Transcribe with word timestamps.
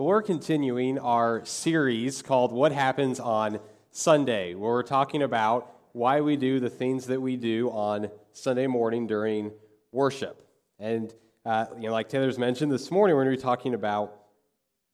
But 0.00 0.06
we're 0.06 0.22
continuing 0.22 0.98
our 0.98 1.44
series 1.44 2.22
called 2.22 2.52
What 2.52 2.72
Happens 2.72 3.20
on 3.20 3.60
Sunday, 3.90 4.54
where 4.54 4.70
we're 4.70 4.82
talking 4.82 5.20
about 5.22 5.74
why 5.92 6.22
we 6.22 6.38
do 6.38 6.58
the 6.58 6.70
things 6.70 7.08
that 7.08 7.20
we 7.20 7.36
do 7.36 7.68
on 7.68 8.10
Sunday 8.32 8.66
morning 8.66 9.06
during 9.06 9.52
worship. 9.92 10.42
And, 10.78 11.12
uh, 11.44 11.66
you 11.76 11.88
know, 11.88 11.92
like 11.92 12.08
Taylor's 12.08 12.38
mentioned 12.38 12.72
this 12.72 12.90
morning, 12.90 13.14
we're 13.14 13.24
going 13.24 13.36
to 13.36 13.38
be 13.38 13.42
talking 13.42 13.74
about, 13.74 14.16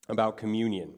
about 0.08 0.38
communion. 0.38 0.94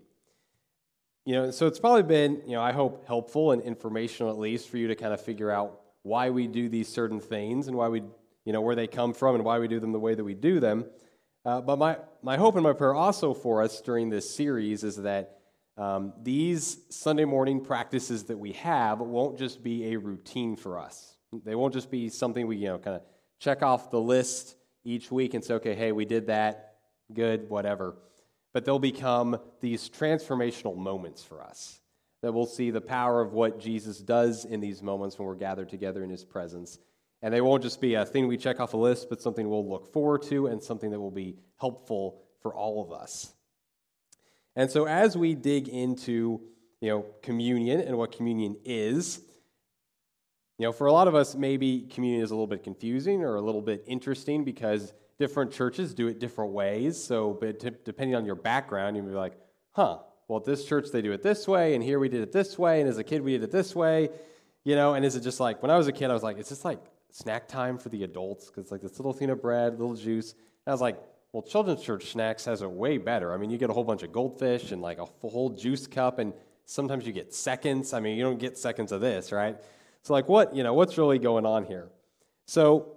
You 1.26 1.34
know, 1.34 1.50
so 1.50 1.66
it's 1.66 1.78
probably 1.78 2.04
been, 2.04 2.40
you 2.46 2.52
know, 2.52 2.62
I 2.62 2.72
hope 2.72 3.06
helpful 3.06 3.52
and 3.52 3.60
informational 3.60 4.32
at 4.32 4.38
least 4.38 4.70
for 4.70 4.78
you 4.78 4.88
to 4.88 4.94
kind 4.94 5.12
of 5.12 5.20
figure 5.20 5.50
out 5.50 5.82
why 6.00 6.30
we 6.30 6.46
do 6.46 6.70
these 6.70 6.88
certain 6.88 7.20
things 7.20 7.68
and 7.68 7.76
why 7.76 7.88
we, 7.88 8.02
you 8.46 8.54
know, 8.54 8.62
where 8.62 8.74
they 8.74 8.86
come 8.86 9.12
from 9.12 9.34
and 9.34 9.44
why 9.44 9.58
we 9.58 9.68
do 9.68 9.78
them 9.78 9.92
the 9.92 10.00
way 10.00 10.14
that 10.14 10.24
we 10.24 10.32
do 10.32 10.60
them. 10.60 10.86
Uh, 11.44 11.60
but 11.60 11.78
my, 11.78 11.96
my 12.22 12.36
hope 12.36 12.54
and 12.54 12.64
my 12.64 12.72
prayer 12.72 12.94
also 12.94 13.32
for 13.32 13.62
us 13.62 13.80
during 13.80 14.10
this 14.10 14.28
series 14.28 14.84
is 14.84 14.96
that 14.96 15.38
um, 15.76 16.12
these 16.22 16.78
Sunday 16.90 17.24
morning 17.24 17.64
practices 17.64 18.24
that 18.24 18.38
we 18.38 18.52
have 18.52 18.98
won't 18.98 19.38
just 19.38 19.62
be 19.62 19.92
a 19.92 19.96
routine 19.96 20.56
for 20.56 20.78
us. 20.78 21.16
They 21.44 21.54
won't 21.54 21.72
just 21.72 21.90
be 21.90 22.08
something 22.08 22.46
we, 22.46 22.56
you 22.56 22.68
know, 22.68 22.78
kind 22.78 22.96
of 22.96 23.02
check 23.38 23.62
off 23.62 23.90
the 23.90 24.00
list 24.00 24.56
each 24.84 25.12
week 25.12 25.34
and 25.34 25.44
say, 25.44 25.54
okay, 25.54 25.74
hey, 25.74 25.92
we 25.92 26.04
did 26.04 26.26
that, 26.26 26.74
good, 27.12 27.48
whatever. 27.48 27.96
But 28.52 28.64
they'll 28.64 28.78
become 28.80 29.38
these 29.60 29.88
transformational 29.88 30.76
moments 30.76 31.22
for 31.22 31.42
us 31.42 31.80
that 32.22 32.32
we'll 32.32 32.46
see 32.46 32.70
the 32.70 32.80
power 32.80 33.20
of 33.20 33.32
what 33.32 33.60
Jesus 33.60 33.98
does 33.98 34.44
in 34.44 34.60
these 34.60 34.82
moments 34.82 35.18
when 35.18 35.28
we're 35.28 35.36
gathered 35.36 35.68
together 35.68 36.02
in 36.02 36.10
his 36.10 36.24
presence 36.24 36.78
and 37.22 37.34
they 37.34 37.40
won't 37.40 37.62
just 37.62 37.80
be 37.80 37.94
a 37.94 38.04
thing 38.04 38.28
we 38.28 38.36
check 38.36 38.60
off 38.60 38.74
a 38.74 38.76
list, 38.76 39.08
but 39.08 39.20
something 39.20 39.48
we'll 39.48 39.68
look 39.68 39.92
forward 39.92 40.22
to 40.22 40.46
and 40.46 40.62
something 40.62 40.90
that 40.90 41.00
will 41.00 41.10
be 41.10 41.36
helpful 41.58 42.22
for 42.42 42.54
all 42.54 42.82
of 42.82 42.92
us. 42.92 43.34
And 44.54 44.70
so 44.70 44.86
as 44.86 45.16
we 45.16 45.34
dig 45.34 45.68
into, 45.68 46.40
you 46.80 46.90
know, 46.90 47.06
communion 47.22 47.80
and 47.80 47.96
what 47.96 48.12
communion 48.12 48.56
is, 48.64 49.20
you 50.58 50.66
know, 50.66 50.72
for 50.72 50.86
a 50.86 50.92
lot 50.92 51.06
of 51.06 51.14
us, 51.14 51.34
maybe 51.34 51.82
communion 51.82 52.22
is 52.22 52.30
a 52.30 52.34
little 52.34 52.48
bit 52.48 52.64
confusing 52.64 53.22
or 53.22 53.36
a 53.36 53.40
little 53.40 53.62
bit 53.62 53.84
interesting 53.86 54.44
because 54.44 54.92
different 55.18 55.52
churches 55.52 55.94
do 55.94 56.08
it 56.08 56.18
different 56.18 56.52
ways. 56.52 57.02
So, 57.02 57.36
but 57.40 57.60
t- 57.60 57.70
depending 57.84 58.16
on 58.16 58.24
your 58.24 58.34
background, 58.34 58.96
you 58.96 59.02
may 59.02 59.10
be 59.10 59.16
like, 59.16 59.38
huh, 59.72 59.98
well, 60.26 60.40
at 60.40 60.44
this 60.44 60.64
church 60.64 60.88
they 60.92 61.02
do 61.02 61.12
it 61.12 61.22
this 61.22 61.48
way, 61.48 61.74
and 61.74 61.82
here 61.82 61.98
we 61.98 62.08
did 62.08 62.20
it 62.20 62.32
this 62.32 62.58
way, 62.58 62.80
and 62.80 62.88
as 62.88 62.98
a 62.98 63.04
kid 63.04 63.22
we 63.22 63.32
did 63.32 63.44
it 63.44 63.50
this 63.50 63.74
way, 63.74 64.10
you 64.64 64.74
know, 64.74 64.94
and 64.94 65.04
is 65.04 65.16
it 65.16 65.20
just 65.20 65.40
like, 65.40 65.62
when 65.62 65.70
I 65.70 65.76
was 65.76 65.86
a 65.86 65.92
kid, 65.92 66.10
I 66.10 66.14
was 66.14 66.22
like, 66.22 66.38
is 66.38 66.48
this 66.48 66.64
like 66.64 66.80
snack 67.10 67.48
time 67.48 67.78
for 67.78 67.88
the 67.88 68.04
adults 68.04 68.46
because 68.46 68.70
like 68.70 68.80
this 68.80 68.98
little 68.98 69.12
thing 69.12 69.30
of 69.30 69.42
bread, 69.42 69.78
little 69.78 69.94
juice. 69.94 70.32
And 70.32 70.68
I 70.68 70.70
was 70.72 70.80
like, 70.80 70.98
well, 71.32 71.42
Children's 71.42 71.82
Church 71.82 72.12
Snacks 72.12 72.44
has 72.46 72.62
it 72.62 72.70
way 72.70 72.98
better. 72.98 73.32
I 73.32 73.36
mean, 73.36 73.50
you 73.50 73.58
get 73.58 73.70
a 73.70 73.72
whole 73.72 73.84
bunch 73.84 74.02
of 74.02 74.12
goldfish 74.12 74.72
and 74.72 74.80
like 74.80 74.98
a 74.98 75.04
whole 75.04 75.50
juice 75.50 75.86
cup, 75.86 76.18
and 76.18 76.32
sometimes 76.64 77.06
you 77.06 77.12
get 77.12 77.34
seconds. 77.34 77.92
I 77.92 78.00
mean, 78.00 78.16
you 78.16 78.24
don't 78.24 78.38
get 78.38 78.56
seconds 78.56 78.92
of 78.92 79.00
this, 79.00 79.30
right? 79.30 79.56
So, 80.02 80.14
like, 80.14 80.28
what, 80.28 80.54
you 80.54 80.62
know, 80.62 80.72
what's 80.72 80.96
really 80.96 81.18
going 81.18 81.44
on 81.44 81.64
here? 81.64 81.88
So, 82.46 82.94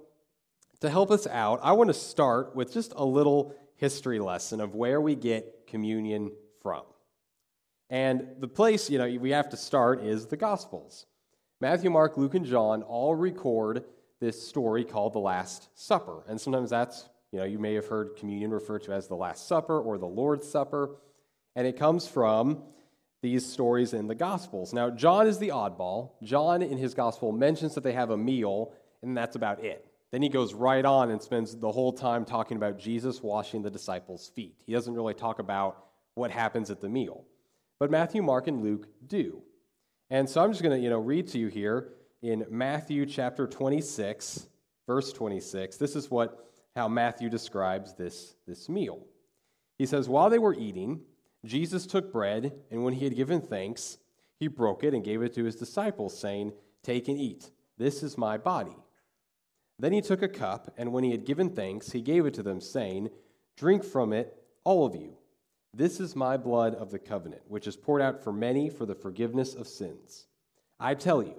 to 0.80 0.90
help 0.90 1.12
us 1.12 1.28
out, 1.28 1.60
I 1.62 1.74
want 1.74 1.90
to 1.90 1.94
start 1.94 2.56
with 2.56 2.74
just 2.74 2.94
a 2.96 3.04
little 3.04 3.54
history 3.76 4.20
lesson 4.20 4.62
of 4.62 4.76
where 4.76 5.02
we 5.02 5.16
get 5.16 5.68
communion 5.68 6.32
from. 6.62 6.84
And 7.90 8.28
the 8.40 8.48
place, 8.48 8.90
you 8.90 8.98
know, 8.98 9.08
we 9.20 9.32
have 9.32 9.50
to 9.50 9.58
start 9.58 10.04
is 10.04 10.28
the 10.28 10.38
Gospels. 10.38 11.06
Matthew, 11.60 11.90
Mark, 11.90 12.18
Luke, 12.18 12.34
and 12.34 12.46
John 12.46 12.82
all 12.84 13.14
record 13.14 13.84
this 14.22 14.48
story 14.48 14.86
called 14.86 15.14
the 15.14 15.20
Last 15.20 15.68
Supper. 15.74 16.24
And 16.30 16.40
sometimes 16.40 16.70
that's, 16.70 17.10
you 17.32 17.40
know, 17.40 17.46
you 17.46 17.60
may 17.60 17.74
have 17.74 17.88
heard 17.88 18.16
communion 18.16 18.52
referred 18.52 18.84
to 18.84 18.94
as 18.94 19.08
the 19.08 19.16
Last 19.16 19.48
Supper 19.48 19.82
or 19.82 19.98
the 19.98 20.06
Lord's 20.06 20.48
Supper. 20.48 20.96
And 21.56 21.68
it 21.68 21.78
comes 21.78 22.08
from 22.08 22.64
these 23.22 23.46
stories 23.46 23.94
in 23.94 24.08
the 24.08 24.16
Gospels. 24.16 24.74
Now, 24.74 24.90
John 24.92 25.28
is 25.28 25.40
the 25.40 25.50
oddball. 25.50 26.12
John, 26.24 26.62
in 26.62 26.78
his 26.78 26.94
Gospel, 26.94 27.32
mentions 27.32 27.76
that 27.76 27.84
they 27.84 27.94
have 27.94 28.12
a 28.12 28.18
meal, 28.18 28.74
and 29.02 29.18
that's 29.18 29.36
about 29.36 29.64
it. 29.64 29.86
Then 30.12 30.22
he 30.22 30.30
goes 30.30 30.54
right 30.54 30.86
on 30.86 31.10
and 31.10 31.22
spends 31.22 31.56
the 31.56 31.72
whole 31.72 31.92
time 31.92 32.24
talking 32.24 32.58
about 32.58 32.78
Jesus 32.78 33.24
washing 33.24 33.62
the 33.62 33.70
disciples' 33.72 34.32
feet. 34.36 34.56
He 34.66 34.74
doesn't 34.74 34.94
really 34.94 35.14
talk 35.14 35.40
about 35.40 35.86
what 36.14 36.32
happens 36.32 36.70
at 36.70 36.80
the 36.80 36.90
meal. 36.90 37.26
But 37.80 37.92
Matthew, 37.92 38.22
Mark, 38.22 38.48
and 38.48 38.62
Luke 38.62 38.88
do. 39.08 39.42
And 40.10 40.30
so 40.30 40.44
I'm 40.44 40.52
just 40.52 40.62
going 40.62 40.78
to, 40.78 40.84
you 40.84 40.90
know, 40.90 41.00
read 41.00 41.28
to 41.30 41.40
you 41.40 41.48
here 41.48 41.94
in 42.22 42.46
Matthew 42.50 43.06
chapter 43.06 43.48
26, 43.48 44.48
verse 44.86 45.12
26. 45.14 45.78
This 45.78 45.96
is 45.96 46.12
what 46.12 46.48
how 46.76 46.88
Matthew 46.88 47.30
describes 47.30 47.94
this, 47.96 48.36
this 48.48 48.70
meal. 48.70 49.06
He 49.78 49.86
says, 49.86 50.08
While 50.08 50.30
they 50.30 50.40
were 50.40 50.54
eating, 50.54 51.02
Jesus 51.46 51.86
took 51.86 52.14
bread, 52.14 52.54
and 52.70 52.84
when 52.84 52.94
he 52.94 53.04
had 53.04 53.16
given 53.16 53.42
thanks, 53.42 53.98
he 54.40 54.48
broke 54.48 54.84
it 54.84 54.94
and 54.94 55.04
gave 55.04 55.22
it 55.22 55.34
to 55.36 55.44
his 55.44 55.56
disciples, 55.56 56.18
saying, 56.18 56.54
Take 56.84 57.08
and 57.08 57.20
eat. 57.20 57.52
This 57.78 58.04
is 58.04 58.18
my 58.18 58.38
body. 58.38 58.78
Then 59.80 59.92
he 59.92 60.02
took 60.02 60.22
a 60.22 60.30
cup, 60.30 60.74
and 60.78 60.94
when 60.94 61.04
he 61.04 61.12
had 61.12 61.26
given 61.26 61.50
thanks, 61.50 61.92
he 61.92 62.02
gave 62.02 62.26
it 62.26 62.34
to 62.36 62.44
them, 62.44 62.62
saying, 62.62 63.10
Drink 63.58 63.84
from 63.84 64.14
it, 64.14 64.38
all 64.64 64.86
of 64.86 64.96
you. 64.96 65.18
This 65.74 66.00
is 66.00 66.16
my 66.16 66.38
blood 66.38 66.76
of 66.76 66.92
the 66.92 67.00
covenant, 67.00 67.42
which 67.48 67.66
is 67.66 67.76
poured 67.76 68.02
out 68.02 68.24
for 68.24 68.32
many 68.32 68.70
for 68.70 68.86
the 68.86 68.96
forgiveness 68.96 69.56
of 69.56 69.68
sins. 69.68 70.28
I 70.80 70.94
tell 70.94 71.24
you, 71.24 71.36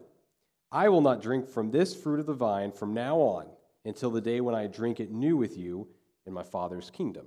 I 0.73 0.89
will 0.89 1.03
not 1.03 1.21
drink 1.21 1.49
from 1.49 1.71
this 1.71 1.95
fruit 1.95 2.19
of 2.19 2.27
the 2.27 2.33
vine 2.33 2.73
from 2.73 2.95
now 2.95 3.19
on 3.19 3.47
until 3.85 4.11
the 4.11 4.23
day 4.23 4.41
when 4.41 4.55
I 4.55 4.67
drink 4.67 5.01
it 5.01 5.13
new 5.13 5.37
with 5.37 5.59
you 5.59 5.87
in 6.27 6.33
my 6.33 6.43
Father's 6.43 6.89
kingdom. 6.89 7.27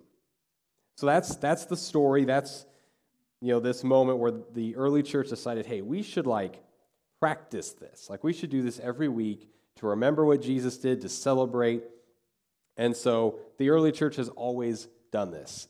So 0.95 1.05
that's, 1.05 1.35
that's 1.35 1.65
the 1.65 1.77
story. 1.77 2.25
That's, 2.25 2.65
you 3.41 3.53
know, 3.53 3.59
this 3.59 3.83
moment 3.83 4.17
where 4.17 4.33
the 4.53 4.75
early 4.75 5.03
church 5.03 5.29
decided, 5.29 5.67
hey, 5.67 5.81
we 5.81 6.01
should 6.01 6.25
like 6.25 6.63
practice 7.19 7.73
this. 7.73 8.09
Like 8.09 8.23
we 8.23 8.33
should 8.33 8.49
do 8.49 8.63
this 8.63 8.79
every 8.79 9.09
week 9.09 9.49
to 9.75 9.87
remember 9.87 10.25
what 10.25 10.41
Jesus 10.41 10.77
did, 10.77 11.01
to 11.01 11.09
celebrate. 11.09 11.83
And 12.77 12.95
so 12.95 13.39
the 13.57 13.69
early 13.69 13.91
church 13.91 14.15
has 14.15 14.29
always 14.29 14.87
done 15.11 15.29
this. 15.31 15.67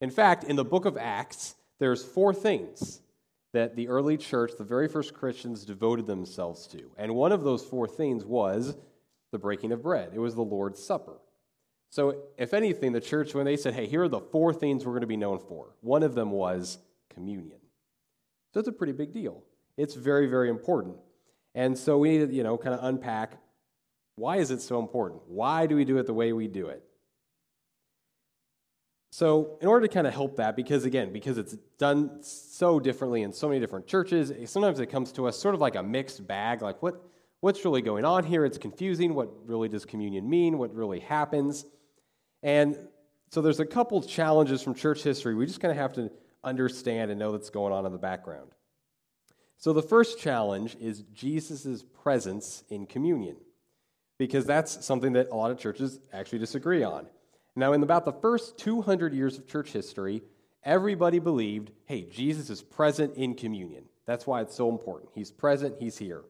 In 0.00 0.10
fact, 0.10 0.44
in 0.44 0.56
the 0.56 0.64
book 0.64 0.86
of 0.86 0.96
Acts, 0.96 1.54
there's 1.78 2.02
four 2.02 2.32
things 2.32 3.02
that 3.52 3.76
the 3.76 3.88
early 3.88 4.16
church, 4.16 4.52
the 4.56 4.64
very 4.64 4.88
first 4.88 5.14
Christians, 5.14 5.64
devoted 5.64 6.06
themselves 6.06 6.66
to. 6.68 6.90
And 6.96 7.14
one 7.14 7.32
of 7.32 7.42
those 7.42 7.64
four 7.64 7.88
things 7.88 8.24
was 8.24 8.76
the 9.32 9.38
breaking 9.38 9.72
of 9.72 9.82
bread, 9.82 10.10
it 10.14 10.18
was 10.18 10.34
the 10.34 10.42
Lord's 10.42 10.82
Supper. 10.82 11.18
So, 11.92 12.22
if 12.38 12.54
anything, 12.54 12.92
the 12.92 13.00
church, 13.00 13.34
when 13.34 13.44
they 13.44 13.56
said, 13.56 13.74
hey, 13.74 13.86
here 13.86 14.02
are 14.02 14.08
the 14.08 14.20
four 14.20 14.54
things 14.54 14.84
we're 14.84 14.92
going 14.92 15.00
to 15.00 15.08
be 15.08 15.16
known 15.16 15.40
for, 15.40 15.74
one 15.80 16.04
of 16.04 16.14
them 16.14 16.30
was 16.30 16.78
communion. 17.12 17.58
So, 18.54 18.60
it's 18.60 18.68
a 18.68 18.72
pretty 18.72 18.92
big 18.92 19.12
deal. 19.12 19.42
It's 19.76 19.94
very, 19.94 20.26
very 20.26 20.50
important. 20.50 20.96
And 21.54 21.76
so, 21.76 21.98
we 21.98 22.10
need 22.10 22.28
to, 22.28 22.34
you 22.34 22.44
know, 22.44 22.56
kind 22.56 22.74
of 22.74 22.84
unpack 22.84 23.40
why 24.20 24.36
is 24.36 24.50
it 24.50 24.60
so 24.60 24.78
important? 24.78 25.22
Why 25.28 25.66
do 25.66 25.74
we 25.74 25.86
do 25.86 25.96
it 25.96 26.06
the 26.06 26.12
way 26.12 26.34
we 26.34 26.46
do 26.46 26.66
it? 26.66 26.84
So, 29.12 29.58
in 29.60 29.66
order 29.66 29.88
to 29.88 29.92
kind 29.92 30.06
of 30.06 30.14
help 30.14 30.36
that, 30.36 30.54
because 30.54 30.84
again, 30.84 31.12
because 31.12 31.36
it's 31.36 31.56
done 31.78 32.22
so 32.22 32.78
differently 32.78 33.22
in 33.22 33.32
so 33.32 33.48
many 33.48 33.58
different 33.58 33.88
churches, 33.88 34.30
eh, 34.30 34.46
sometimes 34.46 34.78
it 34.78 34.86
comes 34.86 35.10
to 35.12 35.26
us 35.26 35.36
sort 35.36 35.56
of 35.56 35.60
like 35.60 35.74
a 35.74 35.82
mixed 35.82 36.24
bag. 36.28 36.62
Like, 36.62 36.80
what, 36.80 37.04
what's 37.40 37.64
really 37.64 37.82
going 37.82 38.04
on 38.04 38.22
here? 38.22 38.44
It's 38.44 38.56
confusing. 38.56 39.14
What 39.14 39.28
really 39.46 39.68
does 39.68 39.84
communion 39.84 40.30
mean? 40.30 40.58
What 40.58 40.72
really 40.72 41.00
happens? 41.00 41.64
And 42.44 42.78
so, 43.32 43.42
there's 43.42 43.58
a 43.58 43.66
couple 43.66 44.00
challenges 44.00 44.62
from 44.62 44.74
church 44.74 45.02
history 45.02 45.34
we 45.34 45.44
just 45.44 45.60
kind 45.60 45.72
of 45.72 45.78
have 45.78 45.92
to 45.94 46.12
understand 46.44 47.10
and 47.10 47.18
know 47.18 47.32
that's 47.32 47.50
going 47.50 47.72
on 47.72 47.86
in 47.86 47.92
the 47.92 47.98
background. 47.98 48.52
So, 49.56 49.72
the 49.72 49.82
first 49.82 50.20
challenge 50.20 50.76
is 50.80 51.02
Jesus' 51.12 51.82
presence 52.04 52.62
in 52.70 52.86
communion, 52.86 53.38
because 54.18 54.46
that's 54.46 54.84
something 54.86 55.14
that 55.14 55.30
a 55.30 55.34
lot 55.34 55.50
of 55.50 55.58
churches 55.58 55.98
actually 56.12 56.38
disagree 56.38 56.84
on. 56.84 57.08
Now, 57.56 57.72
in 57.72 57.82
about 57.82 58.04
the 58.04 58.12
first 58.12 58.58
200 58.58 59.12
years 59.12 59.38
of 59.38 59.46
church 59.46 59.72
history, 59.72 60.22
everybody 60.64 61.18
believed 61.18 61.72
hey, 61.86 62.02
Jesus 62.02 62.50
is 62.50 62.62
present 62.62 63.16
in 63.16 63.34
communion. 63.34 63.84
That's 64.06 64.26
why 64.26 64.40
it's 64.40 64.54
so 64.54 64.68
important. 64.68 65.10
He's 65.14 65.30
present, 65.30 65.76
he's 65.78 65.98
here. 65.98 66.22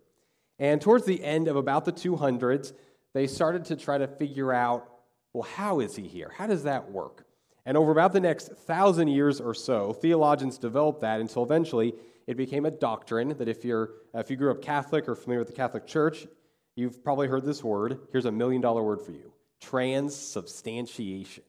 And 0.58 0.80
towards 0.80 1.06
the 1.06 1.22
end 1.22 1.48
of 1.48 1.56
about 1.56 1.84
the 1.84 1.92
200s, 1.92 2.72
they 3.12 3.26
started 3.26 3.64
to 3.66 3.76
try 3.76 3.98
to 3.98 4.06
figure 4.06 4.52
out 4.52 4.86
well, 5.32 5.44
how 5.44 5.80
is 5.80 5.94
he 5.94 6.08
here? 6.08 6.32
How 6.36 6.48
does 6.48 6.64
that 6.64 6.90
work? 6.90 7.24
And 7.64 7.76
over 7.76 7.92
about 7.92 8.12
the 8.12 8.20
next 8.20 8.48
thousand 8.48 9.08
years 9.08 9.40
or 9.40 9.54
so, 9.54 9.92
theologians 9.92 10.58
developed 10.58 11.02
that 11.02 11.20
until 11.20 11.44
eventually 11.44 11.94
it 12.26 12.36
became 12.36 12.66
a 12.66 12.70
doctrine 12.70 13.36
that 13.38 13.48
if, 13.48 13.64
you're, 13.64 13.90
if 14.14 14.30
you 14.30 14.36
grew 14.36 14.50
up 14.50 14.60
Catholic 14.60 15.08
or 15.08 15.14
familiar 15.14 15.40
with 15.40 15.48
the 15.48 15.54
Catholic 15.54 15.86
Church, 15.86 16.26
you've 16.74 17.04
probably 17.04 17.28
heard 17.28 17.44
this 17.44 17.62
word. 17.62 18.00
Here's 18.10 18.24
a 18.24 18.32
million 18.32 18.60
dollar 18.60 18.82
word 18.82 19.02
for 19.02 19.12
you 19.12 19.32
transubstantiation. 19.60 21.44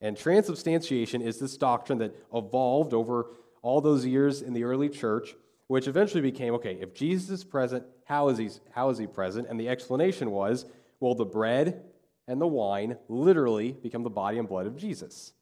And 0.00 0.16
transubstantiation 0.16 1.22
is 1.22 1.38
this 1.38 1.56
doctrine 1.56 1.98
that 1.98 2.14
evolved 2.32 2.92
over 2.92 3.28
all 3.62 3.80
those 3.80 4.04
years 4.04 4.42
in 4.42 4.52
the 4.52 4.64
early 4.64 4.88
church, 4.88 5.34
which 5.68 5.88
eventually 5.88 6.20
became 6.20 6.54
okay, 6.54 6.78
if 6.80 6.94
Jesus 6.94 7.30
is 7.30 7.44
present, 7.44 7.84
how 8.04 8.28
is 8.28 8.38
he, 8.38 8.50
how 8.72 8.90
is 8.90 8.98
he 8.98 9.06
present? 9.06 9.48
And 9.48 9.58
the 9.58 9.68
explanation 9.68 10.30
was 10.30 10.66
well, 11.00 11.14
the 11.14 11.24
bread 11.24 11.82
and 12.26 12.40
the 12.40 12.46
wine 12.46 12.96
literally 13.08 13.72
become 13.72 14.02
the 14.02 14.10
body 14.10 14.38
and 14.38 14.48
blood 14.48 14.66
of 14.66 14.76
Jesus. 14.76 15.32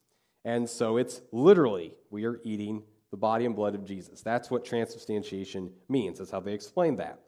And 0.45 0.69
so 0.69 0.97
it's 0.97 1.21
literally, 1.31 1.95
we 2.11 2.25
are 2.25 2.41
eating 2.43 2.83
the 3.11 3.17
body 3.17 3.47
and 3.47 3.55
blood 3.55 3.75
of 3.75 3.85
Jesus. 3.85 4.23
That's 4.23 4.51
what 4.51 4.65
transubstantiation 4.65 5.71
means. 5.89 6.19
That's 6.19 6.31
how 6.31 6.41
they 6.41 6.53
explain 6.53 6.97
that. 6.97 7.21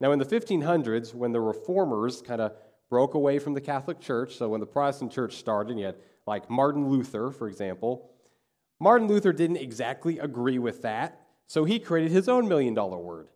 Now, 0.00 0.12
in 0.12 0.18
the 0.18 0.24
1500s, 0.24 1.14
when 1.14 1.32
the 1.32 1.40
reformers 1.40 2.22
kind 2.22 2.40
of 2.40 2.52
broke 2.92 3.14
away 3.14 3.38
from 3.38 3.54
the 3.54 3.60
Catholic 3.62 4.00
Church, 4.00 4.36
so 4.36 4.50
when 4.50 4.60
the 4.60 4.66
Protestant 4.66 5.10
church 5.10 5.36
started, 5.36 5.78
you 5.78 5.86
had 5.86 5.96
like 6.26 6.50
Martin 6.50 6.90
Luther, 6.90 7.30
for 7.30 7.48
example. 7.48 8.10
Martin 8.78 9.08
Luther 9.08 9.32
didn't 9.32 9.56
exactly 9.56 10.18
agree 10.18 10.58
with 10.58 10.82
that, 10.82 11.18
so 11.46 11.64
he 11.64 11.78
created 11.78 12.12
his 12.12 12.28
own 12.28 12.48
million 12.48 12.74
dollar 12.74 12.98
word 12.98 13.28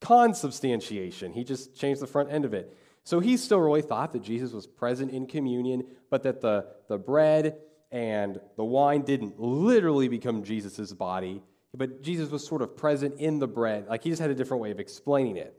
consubstantiation. 0.00 1.32
He 1.32 1.44
just 1.44 1.76
changed 1.76 2.00
the 2.00 2.08
front 2.08 2.32
end 2.32 2.44
of 2.44 2.52
it. 2.54 2.76
So 3.04 3.20
he 3.20 3.36
still 3.36 3.60
really 3.60 3.82
thought 3.82 4.12
that 4.14 4.22
Jesus 4.24 4.52
was 4.52 4.66
present 4.66 5.12
in 5.12 5.28
communion, 5.28 5.84
but 6.10 6.24
that 6.24 6.40
the, 6.40 6.66
the 6.88 6.98
bread 6.98 7.56
and 7.92 8.40
the 8.56 8.64
wine 8.64 9.02
didn't 9.02 9.38
literally 9.38 10.08
become 10.08 10.42
Jesus' 10.42 10.92
body, 10.92 11.40
but 11.72 12.02
Jesus 12.02 12.30
was 12.30 12.44
sort 12.44 12.62
of 12.62 12.76
present 12.76 13.14
in 13.20 13.38
the 13.38 13.46
bread. 13.46 13.86
Like 13.86 14.02
he 14.02 14.10
just 14.10 14.20
had 14.20 14.30
a 14.30 14.34
different 14.34 14.60
way 14.60 14.72
of 14.72 14.80
explaining 14.80 15.36
it. 15.36 15.54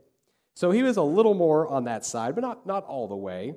So 0.54 0.70
he 0.70 0.82
was 0.82 0.96
a 0.96 1.02
little 1.02 1.34
more 1.34 1.68
on 1.68 1.84
that 1.84 2.04
side, 2.04 2.34
but 2.34 2.42
not, 2.42 2.66
not 2.66 2.84
all 2.84 3.08
the 3.08 3.16
way. 3.16 3.54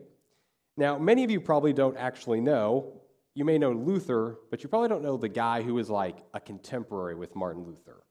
Now, 0.78 0.98
many 0.98 1.24
of 1.24 1.32
you 1.32 1.40
probably 1.40 1.74
don't 1.74 1.98
actually 1.98 2.42
know. 2.42 3.02
You 3.36 3.46
may 3.46 3.58
know 3.58 3.72
Luther, 3.72 4.38
but 4.50 4.64
you 4.64 4.70
probably 4.70 4.90
don't 4.90 5.04
know 5.04 5.18
the 5.18 5.30
guy 5.30 5.62
who 5.62 5.74
was 5.74 5.90
like 5.90 6.18
a 6.34 6.40
contemporary 6.40 7.16
with 7.16 7.36
Martin 7.36 7.64
Luther. 7.64 8.04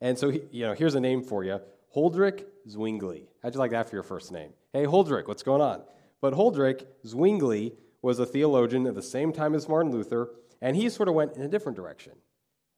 And 0.00 0.18
so, 0.18 0.30
he, 0.30 0.42
you 0.50 0.66
know, 0.66 0.74
here's 0.74 0.94
a 0.94 1.00
name 1.00 1.22
for 1.22 1.44
you 1.44 1.60
Huldrych 1.94 2.44
Zwingli. 2.68 3.26
How'd 3.42 3.54
you 3.54 3.60
like 3.60 3.72
that 3.72 3.88
for 3.88 3.96
your 3.96 4.02
first 4.02 4.32
name? 4.32 4.52
Hey, 4.72 4.84
Huldrych, 4.84 5.28
what's 5.28 5.42
going 5.42 5.60
on? 5.60 5.82
But 6.20 6.34
Huldrych 6.34 6.84
Zwingli 7.06 7.72
was 8.00 8.18
a 8.18 8.26
theologian 8.26 8.86
at 8.86 8.94
the 8.94 9.02
same 9.02 9.32
time 9.32 9.54
as 9.54 9.68
Martin 9.68 9.92
Luther, 9.92 10.30
and 10.60 10.76
he 10.76 10.88
sort 10.88 11.08
of 11.08 11.14
went 11.14 11.36
in 11.36 11.42
a 11.42 11.48
different 11.48 11.76
direction. 11.76 12.12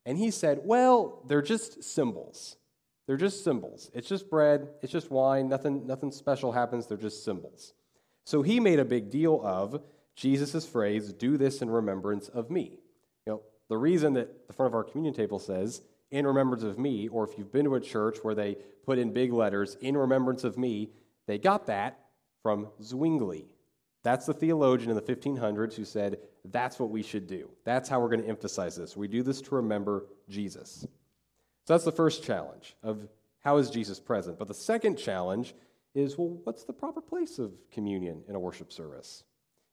And 0.05 0.19
he 0.19 0.31
said, 0.31 0.61
well, 0.65 1.23
they're 1.27 1.43
just 1.43 1.83
symbols. 1.83 2.57
They're 3.07 3.17
just 3.17 3.45
symbols. 3.45 3.91
It's 3.95 4.09
just 4.09 4.31
bread, 4.31 4.69
it's 4.83 4.93
just 4.93 5.11
wine, 5.11 5.49
nothing, 5.49 5.87
nothing 5.87 6.11
special 6.11 6.53
happens, 6.53 6.87
they're 6.87 6.97
just 6.97 7.25
symbols. 7.25 7.75
So 8.25 8.43
he 8.43 8.61
made 8.61 8.79
a 8.79 8.85
big 8.85 9.11
deal 9.11 9.41
of 9.45 9.83
Jesus' 10.17 10.65
phrase, 10.65 11.13
do 11.13 11.37
this 11.37 11.61
in 11.61 11.69
remembrance 11.69 12.29
of 12.29 12.51
me. 12.51 12.79
You 13.27 13.35
know, 13.35 13.43
the 13.69 13.77
reason 13.77 14.15
that 14.15 14.47
the 14.47 14.53
front 14.53 14.71
of 14.71 14.75
our 14.75 14.85
communion 14.85 15.15
table 15.15 15.39
says, 15.39 15.83
in 16.11 16.27
remembrance 16.27 16.63
of 16.63 16.79
me, 16.79 17.09
or 17.09 17.29
if 17.29 17.37
you've 17.37 17.53
been 17.53 17.65
to 17.65 17.75
a 17.75 17.81
church 17.81 18.19
where 18.23 18.35
they 18.35 18.57
put 18.87 18.99
in 18.99 19.13
big 19.13 19.33
letters, 19.33 19.77
in 19.81 19.97
remembrance 19.97 20.45
of 20.45 20.57
me, 20.57 20.91
they 21.27 21.39
got 21.39 21.67
that 21.67 21.99
from 22.43 22.69
Zwingli. 22.83 23.47
That's 24.03 24.27
the 24.27 24.35
theologian 24.35 24.91
in 24.91 24.97
the 24.97 25.03
1500s 25.03 25.75
who 25.75 25.85
said, 25.85 26.19
that's 26.45 26.79
what 26.79 26.91
we 26.91 27.03
should 27.03 27.27
do. 27.27 27.51
That's 27.65 27.89
how 27.89 28.01
we're 28.01 28.11
going 28.11 28.23
to 28.23 28.29
emphasize 28.29 28.77
this. 28.77 28.97
We 28.97 29.09
do 29.09 29.23
this 29.23 29.41
to 29.43 29.55
remember 29.55 30.07
Jesus. 30.29 30.87
So 31.67 31.75
that's 31.75 31.85
the 31.85 31.93
first 31.93 32.25
challenge 32.25 32.77
of 32.83 33.09
how 33.41 33.57
is 33.57 33.71
Jesus 33.71 34.01
present. 34.01 34.39
But 34.39 34.49
the 34.49 34.55
second 34.55 34.97
challenge 34.97 35.55
is, 35.95 36.19
well, 36.19 36.41
what's 36.45 36.65
the 36.65 36.73
proper 36.73 37.01
place 37.01 37.39
of 37.39 37.53
communion 37.71 38.23
in 38.29 38.35
a 38.35 38.39
worship 38.39 38.73
service? 38.73 39.25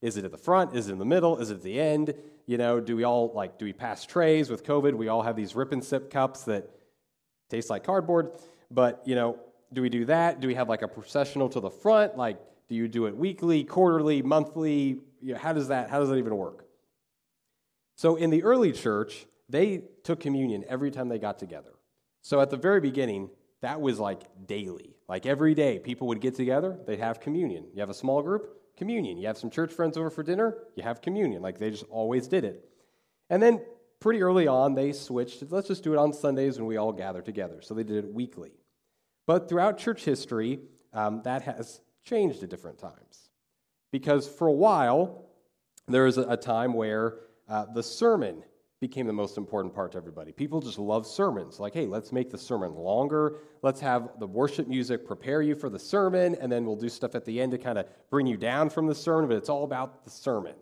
Is 0.01 0.17
it 0.17 0.25
at 0.25 0.31
the 0.31 0.37
front? 0.37 0.75
Is 0.75 0.87
it 0.87 0.93
in 0.93 0.99
the 0.99 1.05
middle? 1.05 1.37
Is 1.37 1.51
it 1.51 1.55
at 1.55 1.63
the 1.63 1.79
end? 1.79 2.13
You 2.47 2.57
know, 2.57 2.79
do 2.79 2.95
we 2.95 3.03
all 3.03 3.31
like, 3.33 3.59
do 3.59 3.65
we 3.65 3.73
pass 3.73 4.05
trays 4.05 4.49
with 4.49 4.63
COVID? 4.63 4.93
We 4.93 5.09
all 5.09 5.21
have 5.21 5.35
these 5.35 5.55
rip 5.55 5.71
and 5.73 5.83
sip 5.83 6.09
cups 6.09 6.43
that 6.45 6.69
taste 7.49 7.69
like 7.69 7.83
cardboard. 7.83 8.31
But, 8.71 9.03
you 9.05 9.15
know, 9.15 9.37
do 9.73 9.81
we 9.81 9.89
do 9.89 10.05
that? 10.05 10.39
Do 10.39 10.47
we 10.47 10.55
have 10.55 10.69
like 10.69 10.81
a 10.81 10.87
processional 10.87 11.49
to 11.49 11.59
the 11.59 11.69
front? 11.69 12.17
Like, 12.17 12.39
do 12.67 12.75
you 12.75 12.87
do 12.87 13.05
it 13.05 13.15
weekly, 13.15 13.63
quarterly, 13.63 14.21
monthly? 14.21 14.99
You 15.21 15.33
know, 15.33 15.37
how 15.37 15.53
does 15.53 15.67
that 15.67 15.89
how 15.89 15.99
does 15.99 16.09
that 16.09 16.17
even 16.17 16.35
work? 16.35 16.65
So 17.95 18.15
in 18.15 18.29
the 18.29 18.43
early 18.43 18.71
church, 18.71 19.27
they 19.49 19.83
took 20.03 20.19
communion 20.19 20.63
every 20.67 20.89
time 20.89 21.09
they 21.09 21.19
got 21.19 21.37
together. 21.37 21.73
So 22.21 22.39
at 22.39 22.49
the 22.49 22.57
very 22.57 22.79
beginning, 22.79 23.29
that 23.61 23.81
was 23.81 23.99
like 23.99 24.23
daily. 24.45 24.95
Like 25.07 25.25
every 25.25 25.53
day, 25.53 25.79
people 25.79 26.07
would 26.07 26.21
get 26.21 26.35
together, 26.35 26.79
they'd 26.85 26.99
have 26.99 27.19
communion. 27.19 27.65
You 27.73 27.81
have 27.81 27.89
a 27.89 27.95
small 27.95 28.21
group, 28.21 28.75
communion. 28.77 29.17
You 29.17 29.27
have 29.27 29.37
some 29.37 29.49
church 29.49 29.71
friends 29.71 29.97
over 29.97 30.09
for 30.09 30.23
dinner, 30.23 30.57
you 30.75 30.83
have 30.83 31.01
communion. 31.01 31.41
Like 31.41 31.59
they 31.59 31.69
just 31.69 31.85
always 31.89 32.27
did 32.27 32.43
it. 32.43 32.65
And 33.29 33.41
then 33.41 33.61
pretty 33.99 34.21
early 34.21 34.47
on, 34.47 34.75
they 34.75 34.91
switched. 34.91 35.43
Let's 35.49 35.67
just 35.67 35.83
do 35.83 35.93
it 35.93 35.97
on 35.97 36.13
Sundays 36.13 36.57
when 36.57 36.67
we 36.67 36.77
all 36.77 36.91
gather 36.91 37.21
together. 37.21 37.61
So 37.61 37.73
they 37.73 37.83
did 37.83 38.03
it 38.03 38.13
weekly. 38.13 38.51
But 39.27 39.47
throughout 39.47 39.77
church 39.77 40.03
history, 40.03 40.59
um, 40.93 41.21
that 41.23 41.43
has 41.43 41.81
changed 42.03 42.43
at 42.43 42.49
different 42.49 42.79
times. 42.79 43.29
Because 43.91 44.27
for 44.27 44.47
a 44.47 44.53
while, 44.53 45.25
there 45.87 46.03
was 46.03 46.17
a 46.17 46.37
time 46.37 46.73
where 46.73 47.19
uh, 47.47 47.65
the 47.73 47.83
sermon 47.83 48.43
became 48.81 49.05
the 49.05 49.13
most 49.13 49.37
important 49.37 49.73
part 49.75 49.91
to 49.91 49.97
everybody. 49.97 50.31
People 50.31 50.59
just 50.59 50.79
love 50.79 51.05
sermons. 51.05 51.59
Like, 51.59 51.73
hey, 51.73 51.85
let's 51.85 52.11
make 52.11 52.31
the 52.31 52.37
sermon 52.37 52.73
longer. 52.73 53.37
Let's 53.61 53.79
have 53.79 54.19
the 54.19 54.25
worship 54.25 54.67
music 54.67 55.05
prepare 55.05 55.43
you 55.43 55.53
for 55.53 55.69
the 55.69 55.77
sermon, 55.77 56.35
and 56.41 56.51
then 56.51 56.65
we'll 56.65 56.75
do 56.75 56.89
stuff 56.89 57.13
at 57.13 57.23
the 57.23 57.39
end 57.39 57.51
to 57.51 57.59
kind 57.59 57.77
of 57.77 57.85
bring 58.09 58.25
you 58.25 58.37
down 58.37 58.71
from 58.71 58.87
the 58.87 58.95
sermon, 58.95 59.29
but 59.29 59.37
it's 59.37 59.49
all 59.49 59.63
about 59.63 60.03
the 60.03 60.09
sermon. 60.09 60.55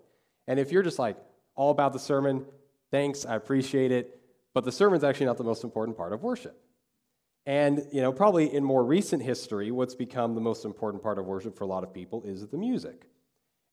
And 0.48 0.60
if 0.60 0.70
you're 0.72 0.84
just 0.84 1.00
like, 1.00 1.16
all 1.56 1.72
about 1.72 1.94
the 1.94 2.00
sermon, 2.00 2.46
thanks, 2.92 3.26
I 3.26 3.36
appreciate 3.36 3.92
it, 3.92 4.20
but 4.54 4.66
the 4.66 4.72
sermon's 4.72 5.04
actually 5.04 5.28
not 5.28 5.38
the 5.38 5.44
most 5.46 5.64
important 5.64 5.96
part 5.96 6.12
of 6.12 6.22
worship. 6.22 6.62
And, 7.46 7.86
you 7.92 8.02
know, 8.02 8.12
probably 8.12 8.54
in 8.54 8.64
more 8.64 8.84
recent 8.84 9.24
history, 9.24 9.72
what's 9.72 9.96
become 9.96 10.36
the 10.36 10.42
most 10.42 10.66
important 10.66 11.02
part 11.02 11.20
of 11.20 11.26
worship 11.26 11.58
for 11.58 11.64
a 11.64 11.68
lot 11.68 11.84
of 11.84 11.94
people 11.94 12.24
is 12.24 12.46
the 12.48 12.58
music. 12.58 13.08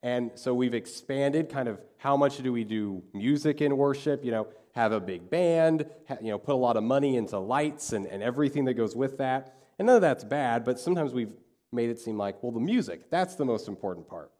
And 0.06 0.30
so 0.36 0.54
we've 0.54 0.72
expanded 0.72 1.48
kind 1.48 1.66
of 1.66 1.80
how 1.96 2.16
much 2.16 2.36
do 2.38 2.52
we 2.52 2.62
do 2.62 3.02
music 3.12 3.60
in 3.60 3.76
worship, 3.76 4.24
you 4.24 4.30
know, 4.30 4.46
have 4.70 4.92
a 4.92 5.00
big 5.00 5.28
band, 5.28 5.84
you 6.22 6.28
know, 6.28 6.38
put 6.38 6.52
a 6.52 6.62
lot 6.68 6.76
of 6.76 6.84
money 6.84 7.16
into 7.16 7.36
lights 7.40 7.92
and, 7.92 8.06
and 8.06 8.22
everything 8.22 8.66
that 8.66 8.74
goes 8.74 8.94
with 8.94 9.18
that. 9.18 9.56
And 9.80 9.86
none 9.86 9.96
of 9.96 10.02
that's 10.02 10.22
bad, 10.22 10.64
but 10.64 10.78
sometimes 10.78 11.12
we've 11.12 11.32
made 11.72 11.90
it 11.90 11.98
seem 11.98 12.16
like, 12.16 12.40
well, 12.40 12.52
the 12.52 12.60
music, 12.60 13.10
that's 13.10 13.34
the 13.34 13.44
most 13.44 13.66
important 13.66 14.08
part. 14.08 14.30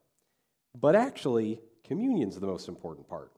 But 0.80 0.94
actually, 0.94 1.58
communion's 1.82 2.38
the 2.38 2.46
most 2.46 2.68
important 2.68 3.08
part. 3.08 3.32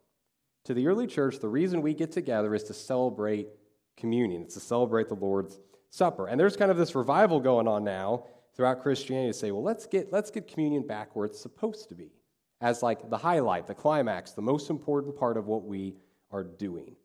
To 0.67 0.75
the 0.75 0.87
early 0.87 1.07
church, 1.07 1.39
the 1.39 1.49
reason 1.49 1.81
we 1.81 1.95
get 1.95 2.13
together 2.13 2.55
is 2.55 2.65
to 2.65 2.75
celebrate 2.75 3.49
communion, 3.97 4.43
it's 4.43 4.53
to 4.53 4.61
celebrate 4.61 5.09
the 5.09 5.15
Lord's 5.15 5.59
Supper. 5.89 6.27
And 6.27 6.39
there's 6.39 6.59
kind 6.59 6.71
of 6.71 6.77
this 6.77 6.95
revival 6.95 7.41
going 7.41 7.67
on 7.67 7.85
now 7.85 8.27
throughout 8.55 8.83
Christianity 8.83 9.31
to 9.31 9.39
say, 9.39 9.51
well, 9.51 9.63
let's 9.63 9.87
get, 9.87 10.13
let's 10.13 10.31
get 10.31 10.47
communion 10.47 10.87
back 10.87 11.17
where 11.17 11.25
it's 11.25 11.41
supposed 11.41 11.89
to 11.89 11.95
be, 11.95 12.11
as 12.61 12.83
like 12.83 13.09
the 13.09 13.19
highlight, 13.19 13.67
the 13.67 13.75
climax, 13.75 14.33
the 14.33 14.43
most 14.43 14.71
important 14.71 15.17
part 15.17 15.37
of 15.37 15.47
what 15.47 15.65
we 15.65 15.95
are 16.31 16.45
doing. 16.45 16.97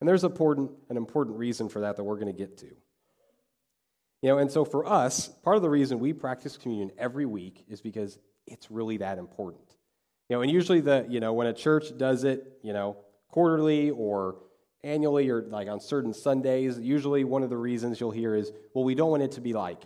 And 0.00 0.08
there's 0.08 0.24
important, 0.24 0.70
an 0.90 0.96
important 0.96 1.38
reason 1.38 1.68
for 1.68 1.80
that 1.80 1.96
that 1.96 2.04
we're 2.04 2.16
going 2.16 2.26
to 2.26 2.32
get 2.32 2.58
to. 2.58 2.66
You 4.22 4.30
know, 4.30 4.38
and 4.38 4.50
so 4.50 4.64
for 4.64 4.86
us, 4.86 5.28
part 5.28 5.56
of 5.56 5.62
the 5.62 5.70
reason 5.70 5.98
we 5.98 6.12
practice 6.12 6.56
communion 6.56 6.90
every 6.98 7.26
week 7.26 7.64
is 7.68 7.80
because 7.80 8.18
it's 8.46 8.70
really 8.70 8.96
that 8.98 9.18
important. 9.18 9.76
You 10.28 10.36
know, 10.36 10.42
and 10.42 10.50
usually 10.50 10.80
the, 10.80 11.06
you 11.08 11.20
know, 11.20 11.32
when 11.32 11.46
a 11.46 11.52
church 11.52 11.96
does 11.96 12.24
it, 12.24 12.58
you 12.62 12.72
know, 12.72 12.96
quarterly 13.28 13.90
or 13.90 14.36
annually 14.82 15.28
or 15.28 15.42
like 15.42 15.68
on 15.68 15.80
certain 15.80 16.12
Sundays, 16.12 16.78
usually 16.78 17.24
one 17.24 17.42
of 17.42 17.50
the 17.50 17.56
reasons 17.56 18.00
you'll 18.00 18.10
hear 18.10 18.34
is, 18.34 18.52
well, 18.74 18.84
we 18.84 18.94
don't 18.94 19.10
want 19.10 19.22
it 19.22 19.32
to 19.32 19.40
be 19.40 19.52
like 19.52 19.82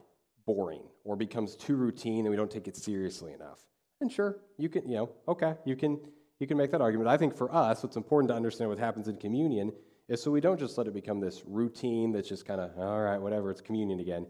boring 0.46 0.82
or 1.04 1.16
becomes 1.16 1.56
too 1.56 1.76
routine 1.76 2.20
and 2.20 2.30
we 2.30 2.36
don't 2.36 2.50
take 2.50 2.68
it 2.68 2.76
seriously 2.76 3.32
enough. 3.32 3.60
And 4.00 4.10
sure, 4.10 4.38
you 4.56 4.68
can, 4.68 4.88
you 4.88 4.96
know, 4.96 5.10
okay, 5.28 5.54
you 5.64 5.76
can 5.76 6.00
you 6.38 6.46
can 6.46 6.56
make 6.56 6.70
that 6.72 6.80
argument. 6.80 7.08
I 7.08 7.18
think 7.18 7.36
for 7.36 7.54
us, 7.54 7.82
what's 7.82 7.96
important 7.96 8.28
to 8.30 8.34
understand 8.34 8.70
what 8.70 8.78
happens 8.78 9.08
in 9.08 9.16
communion 9.16 9.72
is 10.08 10.22
so 10.22 10.30
we 10.30 10.40
don't 10.40 10.58
just 10.58 10.76
let 10.78 10.86
it 10.86 10.94
become 10.94 11.20
this 11.20 11.42
routine 11.46 12.12
that's 12.12 12.28
just 12.28 12.46
kind 12.46 12.60
of, 12.60 12.76
all 12.78 13.02
right, 13.02 13.20
whatever, 13.20 13.50
it's 13.50 13.60
communion 13.60 14.00
again, 14.00 14.26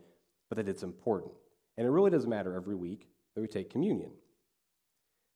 but 0.49 0.57
that 0.57 0.69
it's 0.69 0.83
important. 0.83 1.33
And 1.79 1.87
it 1.87 1.91
really 1.91 2.11
doesn't 2.11 2.29
matter 2.29 2.55
every 2.55 2.75
week 2.75 3.09
that 3.35 3.41
we 3.41 3.47
take 3.47 3.71
communion. 3.71 4.11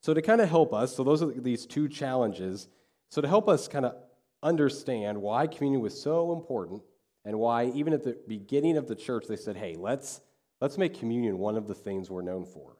So 0.03 0.13
to 0.13 0.21
kind 0.21 0.41
of 0.41 0.51
help 0.51 0.75
us, 0.75 0.95
so 0.95 1.05
those 1.05 1.23
are 1.23 1.31
these 1.31 1.65
two 1.65 1.89
challenges. 1.89 2.69
So 3.11 3.23
to 3.23 3.29
help 3.29 3.49
us 3.49 3.69
kind 3.69 3.87
of 3.87 3.95
understand 4.43 5.23
why 5.23 5.47
communion 5.47 5.81
was 5.81 5.99
so 5.99 6.33
important 6.33 6.83
and 7.25 7.39
why, 7.39 7.67
even 7.67 7.93
at 7.95 8.03
the 8.03 8.19
beginning 8.29 8.77
of 8.77 8.87
the 8.87 8.97
church, 8.97 9.27
they 9.27 9.37
said, 9.37 9.57
hey, 9.57 9.77
let's, 9.79 10.21
let's 10.61 10.77
make 10.77 10.99
communion 10.99 11.39
one 11.39 11.57
of 11.57 11.69
the 11.69 11.75
things 11.75 12.11
we're 12.11 12.21
known 12.21 12.45
for. 12.45 12.77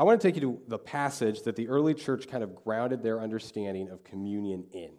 I 0.00 0.02
want 0.02 0.18
to 0.18 0.26
take 0.26 0.34
you 0.34 0.40
to 0.40 0.62
the 0.66 0.78
passage 0.78 1.42
that 1.42 1.56
the 1.56 1.68
early 1.68 1.92
church 1.92 2.26
kind 2.26 2.42
of 2.42 2.54
grounded 2.64 3.02
their 3.02 3.20
understanding 3.20 3.90
of 3.90 4.02
communion 4.02 4.64
in. 4.72 4.92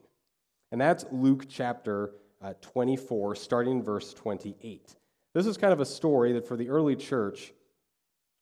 And 0.72 0.80
that's 0.80 1.06
Luke 1.12 1.48
chapter 1.50 2.12
uh, 2.40 2.54
24, 2.62 3.34
starting 3.34 3.78
in 3.78 3.84
verse 3.84 4.14
28. 4.14 4.96
This 5.34 5.48
is 5.48 5.58
kind 5.58 5.74
of 5.74 5.80
a 5.80 5.88
story 5.88 6.34
that 6.34 6.48
for 6.48 6.56
the 6.56 6.70
early 6.70 6.96
church 6.96 7.52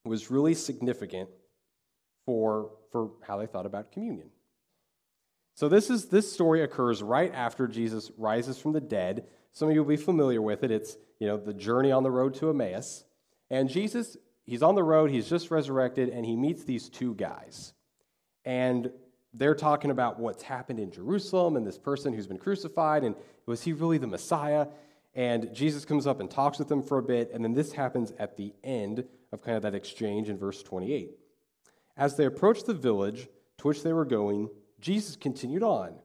was 0.03 0.29
really 0.29 0.53
significant 0.53 1.29
for, 2.25 2.71
for 2.91 3.11
how 3.25 3.37
they 3.37 3.45
thought 3.45 3.65
about 3.65 3.93
communion. 3.93 4.27
So 5.55 5.69
this 5.69 5.89
is 5.89 6.07
this 6.07 6.29
story 6.29 6.61
occurs 6.61 7.01
right 7.01 7.33
after 7.33 7.69
Jesus 7.69 8.11
rises 8.17 8.57
from 8.57 8.73
the 8.73 8.81
dead. 8.81 9.27
Some 9.53 9.69
of 9.69 9.75
you 9.75 9.81
will 9.81 9.89
be 9.89 9.95
familiar 9.95 10.41
with 10.41 10.65
it. 10.65 10.71
It's, 10.71 10.97
you 11.21 11.27
know, 11.27 11.37
the 11.37 11.53
journey 11.53 11.93
on 11.93 12.03
the 12.03 12.11
road 12.11 12.33
to 12.35 12.49
Emmaus. 12.49 13.05
And 13.49 13.69
Jesus, 13.69 14.17
he's 14.49 14.63
on 14.63 14.75
the 14.75 14.83
road, 14.83 15.11
he's 15.11 15.29
just 15.29 15.51
resurrected, 15.51 16.09
and 16.09 16.25
he 16.25 16.35
meets 16.35 16.63
these 16.63 16.89
two 16.89 17.13
guys. 17.15 17.73
And 18.45 18.91
they're 19.33 19.55
talking 19.55 19.91
about 19.91 20.19
what's 20.19 20.43
happened 20.43 20.79
in 20.79 20.91
Jerusalem 20.91 21.55
and 21.55 21.65
this 21.65 21.77
person 21.77 22.13
who's 22.13 22.27
been 22.27 22.37
crucified, 22.37 23.03
and 23.03 23.15
was 23.45 23.61
he 23.61 23.73
really 23.73 23.97
the 23.97 24.07
Messiah? 24.07 24.67
And 25.13 25.53
Jesus 25.53 25.85
comes 25.85 26.07
up 26.07 26.19
and 26.19 26.29
talks 26.29 26.59
with 26.59 26.67
them 26.67 26.81
for 26.81 26.97
a 26.97 27.03
bit, 27.03 27.31
and 27.33 27.43
then 27.43 27.53
this 27.53 27.73
happens 27.73 28.11
at 28.17 28.37
the 28.37 28.53
end 28.63 29.03
of 29.31 29.41
kind 29.43 29.57
of 29.57 29.63
that 29.63 29.75
exchange 29.75 30.29
in 30.29 30.37
verse 30.37 30.63
28. 30.63 31.11
As 31.95 32.15
they 32.15 32.25
approached 32.25 32.65
the 32.65 32.73
village 32.73 33.27
to 33.59 33.67
which 33.67 33.83
they 33.83 33.93
were 33.93 34.05
going, 34.05 34.49
Jesus 34.79 35.15
continued 35.15 35.63
on, 35.63 35.95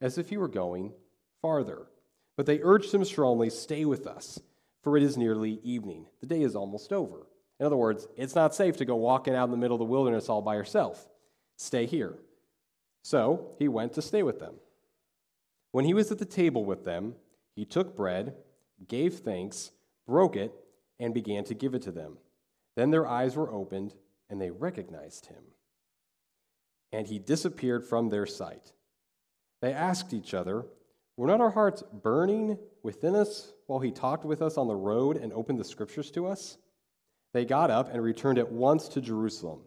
as 0.00 0.16
if 0.16 0.28
he 0.28 0.36
were 0.36 0.48
going 0.48 0.92
farther. 1.42 1.86
But 2.36 2.46
they 2.46 2.60
urged 2.62 2.94
him 2.94 3.04
strongly, 3.04 3.50
Stay 3.50 3.84
with 3.84 4.06
us, 4.06 4.40
for 4.82 4.96
it 4.96 5.02
is 5.02 5.18
nearly 5.18 5.60
evening. 5.62 6.06
The 6.20 6.26
day 6.26 6.42
is 6.42 6.54
almost 6.54 6.92
over. 6.92 7.26
In 7.60 7.66
other 7.66 7.76
words, 7.76 8.08
it's 8.16 8.34
not 8.34 8.54
safe 8.54 8.78
to 8.78 8.86
go 8.86 8.96
walking 8.96 9.34
out 9.34 9.44
in 9.44 9.50
the 9.50 9.56
middle 9.58 9.74
of 9.74 9.80
the 9.80 9.84
wilderness 9.84 10.30
all 10.30 10.40
by 10.40 10.54
yourself. 10.56 11.06
Stay 11.56 11.84
here. 11.84 12.14
So 13.02 13.54
he 13.58 13.68
went 13.68 13.92
to 13.92 14.02
stay 14.02 14.22
with 14.22 14.40
them. 14.40 14.54
When 15.70 15.84
he 15.84 15.92
was 15.92 16.10
at 16.10 16.18
the 16.18 16.24
table 16.24 16.64
with 16.64 16.84
them, 16.84 17.14
he 17.54 17.66
took 17.66 17.94
bread, 17.94 18.34
gave 18.88 19.18
thanks, 19.18 19.72
broke 20.06 20.36
it, 20.36 20.54
and 20.98 21.12
began 21.12 21.44
to 21.44 21.54
give 21.54 21.74
it 21.74 21.82
to 21.82 21.92
them. 21.92 22.16
Then 22.76 22.90
their 22.90 23.06
eyes 23.06 23.36
were 23.36 23.52
opened, 23.52 23.94
and 24.30 24.40
they 24.40 24.50
recognized 24.50 25.26
him. 25.26 25.42
And 26.92 27.06
he 27.06 27.18
disappeared 27.18 27.84
from 27.84 28.08
their 28.08 28.26
sight. 28.26 28.72
They 29.60 29.74
asked 29.74 30.14
each 30.14 30.32
other, 30.32 30.64
Were 31.18 31.26
not 31.26 31.42
our 31.42 31.50
hearts 31.50 31.82
burning 31.92 32.58
within 32.82 33.14
us 33.14 33.52
while 33.66 33.80
he 33.80 33.90
talked 33.90 34.24
with 34.24 34.40
us 34.40 34.56
on 34.56 34.66
the 34.66 34.74
road 34.74 35.18
and 35.18 35.30
opened 35.34 35.60
the 35.60 35.64
scriptures 35.64 36.10
to 36.12 36.26
us? 36.26 36.56
They 37.32 37.44
got 37.44 37.70
up 37.70 37.92
and 37.92 38.02
returned 38.02 38.38
at 38.38 38.50
once 38.50 38.88
to 38.88 39.00
Jerusalem. 39.00 39.60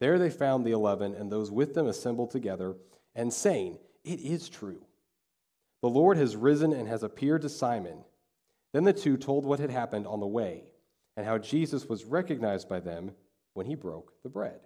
There 0.00 0.18
they 0.18 0.30
found 0.30 0.64
the 0.64 0.72
eleven 0.72 1.14
and 1.14 1.30
those 1.30 1.50
with 1.50 1.74
them 1.74 1.86
assembled 1.86 2.30
together, 2.30 2.76
and 3.14 3.32
saying, 3.32 3.78
It 4.04 4.20
is 4.20 4.48
true. 4.48 4.84
The 5.82 5.88
Lord 5.88 6.16
has 6.16 6.36
risen 6.36 6.72
and 6.72 6.88
has 6.88 7.02
appeared 7.02 7.42
to 7.42 7.48
Simon. 7.48 8.04
Then 8.72 8.84
the 8.84 8.92
two 8.92 9.16
told 9.16 9.44
what 9.44 9.60
had 9.60 9.70
happened 9.70 10.06
on 10.06 10.20
the 10.20 10.26
way, 10.26 10.64
and 11.16 11.26
how 11.26 11.38
Jesus 11.38 11.86
was 11.86 12.04
recognized 12.04 12.68
by 12.68 12.80
them 12.80 13.12
when 13.54 13.66
he 13.66 13.74
broke 13.74 14.12
the 14.22 14.28
bread. 14.28 14.60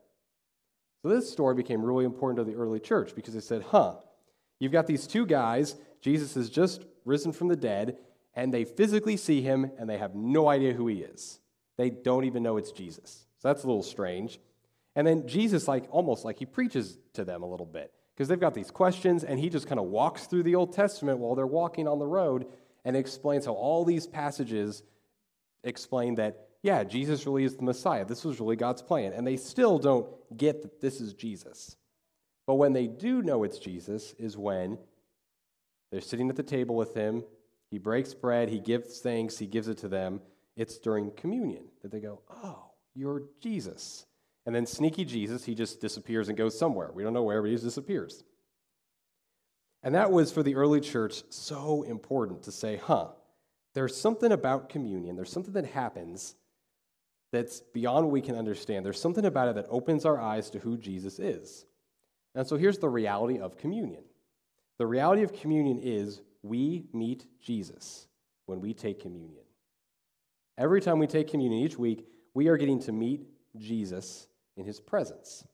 So 1.03 1.09
this 1.09 1.31
story 1.31 1.55
became 1.55 1.83
really 1.83 2.05
important 2.05 2.39
to 2.39 2.51
the 2.51 2.59
early 2.59 2.79
church 2.79 3.15
because 3.15 3.35
they 3.35 3.41
said, 3.41 3.63
Huh, 3.63 3.97
you've 4.59 4.73
got 4.73 4.87
these 4.87 5.07
two 5.07 5.27
guys, 5.27 5.77
Jesus 6.01 6.35
has 6.35 6.51
just 6.51 6.85
risen 7.05 7.33
from 7.33 7.49
the 7.49 7.57
dead, 7.57 7.97
and 8.35 8.53
they 8.53 8.65
physically 8.65 9.17
see 9.17 9.41
him 9.43 9.71
and 9.79 9.89
they 9.89 9.99
have 9.99 10.15
no 10.15 10.49
idea 10.49 10.73
who 10.73 10.87
he 10.89 10.99
is. 10.99 11.41
They 11.79 11.91
don't 11.91 12.25
even 12.25 12.43
know 12.43 12.57
it's 12.57 12.73
Jesus. 12.73 13.25
So 13.39 13.49
that's 13.49 13.65
a 13.65 13.67
little 13.67 13.83
strange. 13.83 14.39
And 14.95 15.07
then 15.07 15.27
Jesus, 15.27 15.67
like 15.67 15.87
almost 15.91 16.25
like 16.25 16.39
he 16.39 16.47
preaches 16.47 16.99
to 17.15 17.25
them 17.25 17.43
a 17.43 17.47
little 17.51 17.67
bit 17.67 17.93
because 18.15 18.29
they've 18.29 18.39
got 18.39 18.55
these 18.55 18.71
questions, 18.71 19.25
and 19.25 19.39
he 19.41 19.49
just 19.49 19.67
kind 19.67 19.81
of 19.81 19.87
walks 19.87 20.27
through 20.27 20.43
the 20.43 20.55
Old 20.55 20.75
Testament 20.75 21.19
while 21.19 21.35
they're 21.35 21.47
walking 21.47 21.89
on 21.89 21.99
the 21.99 22.07
road 22.07 22.47
and 22.85 22.97
explains 22.97 23.47
how 23.47 23.53
all 23.53 23.85
these 23.85 24.07
passages 24.07 24.83
explain 25.65 26.17
that, 26.17 26.49
yeah, 26.63 26.85
Jesus 26.85 27.27
really 27.27 27.45
is 27.45 27.57
the 27.57 27.63
Messiah. 27.63 28.05
This 28.05 28.25
was 28.25 28.39
really 28.39 28.57
God's 28.57 28.83
plan. 28.83 29.13
And 29.13 29.27
they 29.27 29.37
still 29.37 29.79
don't 29.79 30.07
get 30.37 30.63
that 30.63 30.81
this 30.81 31.01
is 31.01 31.15
Jesus. 31.15 31.77
But 32.47 32.57
when 32.57 32.73
they 32.73 32.87
do 32.87 33.23
know 33.23 33.45
it's 33.45 33.59
Jesus, 33.59 34.15
is 34.19 34.37
when 34.37 34.79
they're 35.91 36.01
sitting 36.01 36.29
at 36.29 36.37
the 36.37 36.43
table 36.43 36.75
with 36.75 36.95
him. 36.95 37.25
He 37.71 37.79
breaks 37.79 38.13
bread, 38.13 38.51
he 38.51 38.61
gives 38.61 39.01
thanks, 39.01 39.39
he 39.39 39.47
gives 39.47 39.69
it 39.69 39.79
to 39.79 39.89
them. 39.89 40.21
It's 40.57 40.79
during 40.79 41.11
communion 41.13 41.65
that 41.83 41.91
they 41.91 42.01
go, 42.01 42.21
Oh, 42.31 42.71
you're 42.95 43.25
Jesus. 43.41 44.07
And 44.45 44.55
then 44.55 44.67
sneaky 44.67 45.05
Jesus, 45.05 45.45
he 45.45 45.55
just 45.55 45.81
disappears 45.81 46.29
and 46.29 46.37
goes 46.37 46.59
somewhere. 46.59 46.91
We 46.93 47.03
don't 47.05 47.13
know 47.13 47.23
where, 47.23 47.41
but 47.41 47.49
he 47.49 47.55
just 47.55 47.65
disappears. 47.65 48.25
And 49.83 49.95
that 49.95 50.11
was 50.11 50.33
for 50.33 50.43
the 50.43 50.57
early 50.57 50.81
church 50.81 51.23
so 51.31 51.83
important 51.83 52.43
to 52.45 52.53
say, 52.53 52.77
huh, 52.77 53.09
there's 53.75 53.97
something 53.97 54.33
about 54.33 54.69
communion, 54.69 55.17
there's 55.17 55.33
something 55.33 55.55
that 55.55 55.67
happens 55.67 56.35
that's 57.33 57.61
beyond 57.73 58.07
what 58.07 58.13
we 58.13 58.21
can 58.21 58.37
understand. 58.37 58.85
There's 58.85 59.01
something 59.01 59.25
about 59.25 59.49
it 59.49 59.55
that 59.55 59.67
opens 59.71 60.05
our 60.05 60.21
eyes 60.21 60.51
to 60.51 60.59
who 60.59 60.77
Jesus 60.77 61.19
is. 61.19 61.65
And 62.35 62.47
so 62.47 62.57
here's 62.57 62.79
the 62.79 62.89
reality 62.89 63.39
of 63.39 63.57
communion 63.57 64.03
the 64.79 64.87
reality 64.87 65.23
of 65.23 65.33
communion 65.33 65.79
is 65.79 66.21
we 66.43 66.87
meet 66.93 67.27
Jesus 67.41 68.09
when 68.47 68.61
we 68.61 68.75
take 68.75 69.01
communion. 69.01 69.45
Every 70.59 70.81
time 70.81 70.99
we 70.99 71.07
take 71.07 71.31
communion 71.31 71.63
each 71.63 71.79
week, 71.79 72.07
we 72.35 72.49
are 72.49 72.57
getting 72.57 72.79
to 72.81 72.93
meet 72.93 73.27
Jesus 73.57 74.27
in 74.57 74.65
his 74.65 74.81
presence. 74.81 75.47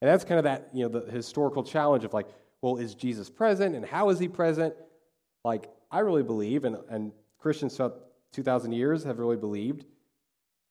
And 0.00 0.10
that's 0.10 0.24
kind 0.24 0.38
of 0.38 0.44
that, 0.44 0.68
you 0.72 0.82
know, 0.82 1.00
the 1.00 1.10
historical 1.10 1.62
challenge 1.62 2.04
of 2.04 2.12
like, 2.12 2.26
well, 2.60 2.76
is 2.76 2.94
Jesus 2.94 3.30
present 3.30 3.74
and 3.74 3.84
how 3.84 4.10
is 4.10 4.18
he 4.18 4.28
present? 4.28 4.74
Like, 5.44 5.70
I 5.90 6.00
really 6.00 6.22
believe, 6.22 6.64
and, 6.64 6.76
and 6.88 7.12
Christians 7.38 7.76
throughout 7.76 8.00
2,000 8.32 8.72
years 8.72 9.04
have 9.04 9.18
really 9.18 9.36
believed, 9.36 9.84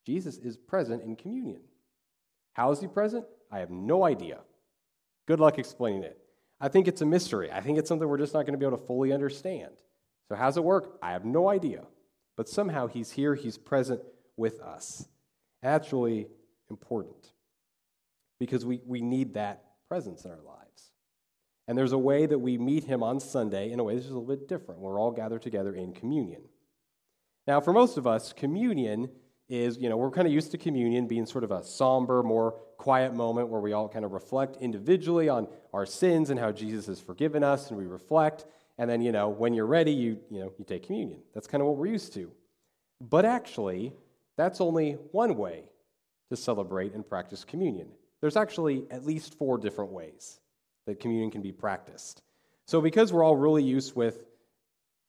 Jesus 0.06 0.38
is 0.38 0.58
present 0.58 1.04
in 1.04 1.16
communion. 1.16 1.62
How 2.54 2.72
is 2.72 2.82
he 2.82 2.88
present? 2.88 3.26
I 3.52 3.60
have 3.60 3.70
no 3.70 4.04
idea. 4.04 4.40
Good 5.28 5.40
luck 5.40 5.58
explaining 5.58 6.04
it. 6.04 6.18
I 6.60 6.68
think 6.68 6.88
it's 6.88 7.02
a 7.02 7.06
mystery. 7.06 7.52
I 7.52 7.62
think 7.62 7.78
it's 7.78 7.88
something 7.88 8.08
we're 8.08 8.18
just 8.18 8.34
not 8.34 8.46
going 8.46 8.54
to 8.54 8.58
be 8.58 8.66
able 8.66 8.78
to 8.78 8.86
fully 8.86 9.14
understand. 9.14 9.72
So, 10.28 10.36
how's 10.36 10.58
it 10.58 10.64
work? 10.64 10.98
I 11.02 11.12
have 11.12 11.26
no 11.26 11.50
idea. 11.50 11.86
But 12.36 12.50
somehow 12.50 12.88
he's 12.88 13.12
here, 13.12 13.36
he's 13.36 13.58
present 13.58 14.02
with 14.38 14.60
us. 14.62 15.08
Actually 15.62 16.28
important 16.70 17.32
because 18.40 18.66
we, 18.66 18.82
we 18.86 19.02
need 19.02 19.36
that 19.36 19.64
presence 19.88 20.26
in 20.26 20.32
our 20.32 20.42
lives. 20.46 20.92
And 21.68 21.78
there's 21.78 21.94
a 21.94 21.98
way 21.98 22.26
that 22.26 22.40
we 22.40 22.58
meet 22.58 22.84
him 22.84 23.04
on 23.04 23.20
Sunday 23.20 23.72
in 23.72 23.80
a 23.80 23.84
way 23.84 23.96
that's 23.96 24.08
a 24.08 24.10
little 24.10 24.28
bit 24.28 24.48
different. 24.48 24.82
We're 24.82 25.00
all 25.00 25.12
gathered 25.12 25.42
together 25.42 25.74
in 25.74 25.94
communion. 25.94 26.42
Now, 27.48 27.62
for 27.62 27.72
most 27.72 27.98
of 27.98 28.08
us, 28.08 28.34
communion 28.34 29.10
is, 29.48 29.78
you 29.78 29.90
know, 29.90 29.98
we're 29.98 30.12
kind 30.12 30.28
of 30.28 30.34
used 30.34 30.52
to 30.52 30.58
communion 30.58 31.08
being 31.08 31.26
sort 31.26 31.44
of 31.44 31.52
a 31.52 31.64
somber, 31.64 32.24
more 32.24 32.54
quiet 32.78 33.14
moment 33.14 33.50
where 33.50 33.62
we 33.62 33.74
all 33.74 33.88
kind 33.88 34.04
of 34.04 34.12
reflect 34.12 34.58
individually 34.60 35.30
on 35.30 35.48
our 35.74 35.86
sins 35.86 36.30
and 36.30 36.40
how 36.40 36.52
Jesus 36.52 36.88
has 36.88 37.00
forgiven 37.00 37.44
us, 37.44 37.70
and 37.70 37.78
we 37.78 37.86
reflect. 37.86 38.46
And 38.78 38.90
then, 38.90 39.02
you 39.02 39.12
know, 39.12 39.30
when 39.30 39.54
you're 39.54 39.68
ready, 39.68 39.92
you, 39.92 40.20
you 40.30 40.40
know, 40.40 40.52
you 40.58 40.66
take 40.66 40.86
communion. 40.86 41.20
That's 41.34 41.48
kind 41.48 41.62
of 41.62 41.68
what 41.68 41.78
we're 41.78 41.88
used 41.88 42.14
to. 42.14 42.32
But 43.00 43.26
actually, 43.26 43.94
that's 44.38 44.62
only 44.62 44.94
one 45.12 45.36
way 45.38 45.70
to 46.30 46.38
celebrate 46.38 46.94
and 46.94 47.08
practice 47.08 47.44
communion. 47.44 47.90
There's 48.22 48.38
actually 48.38 48.86
at 48.90 49.06
least 49.06 49.38
four 49.38 49.58
different 49.58 49.92
ways 49.92 50.40
that 50.88 51.00
communion 51.00 51.30
can 51.30 51.42
be 51.42 51.52
practiced. 51.52 52.24
So 52.66 52.82
because 52.82 53.14
we're 53.14 53.24
all 53.24 53.36
really 53.36 53.64
used 53.64 53.96
with 53.96 54.26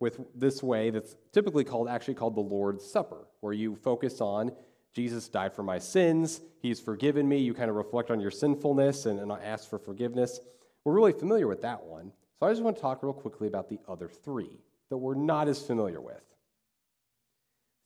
with 0.00 0.21
this 0.35 0.62
way 0.62 0.90
that's 0.90 1.16
typically 1.33 1.64
called 1.64 1.88
actually 1.88 2.14
called 2.14 2.35
the 2.35 2.40
Lord's 2.40 2.85
Supper, 2.85 3.28
where 3.40 3.52
you 3.52 3.76
focus 3.76 4.21
on 4.21 4.52
Jesus 4.92 5.28
died 5.28 5.54
for 5.54 5.62
my 5.62 5.78
sins, 5.78 6.40
he's 6.61 6.78
forgiven 6.78 7.28
me, 7.28 7.38
you 7.38 7.54
kind 7.54 7.71
of 7.71 7.76
reflect 7.76 8.11
on 8.11 8.21
your 8.21 8.30
sinfulness 8.30 9.06
and, 9.06 9.18
and 9.18 9.33
ask 9.33 9.68
for 9.68 9.78
forgiveness. 9.78 10.40
We're 10.85 10.92
really 10.92 11.12
familiar 11.12 11.49
with 11.49 11.62
that 11.62 11.83
one. 11.85 12.12
So 12.38 12.47
I 12.47 12.50
just 12.50 12.62
want 12.62 12.76
to 12.76 12.83
talk 12.83 13.03
real 13.03 13.12
quickly 13.12 13.49
about 13.49 13.69
the 13.69 13.79
other 13.88 14.09
three 14.09 14.61
that 14.91 14.99
we're 14.99 15.14
not 15.14 15.49
as 15.49 15.64
familiar 15.64 16.00
with. 16.00 16.23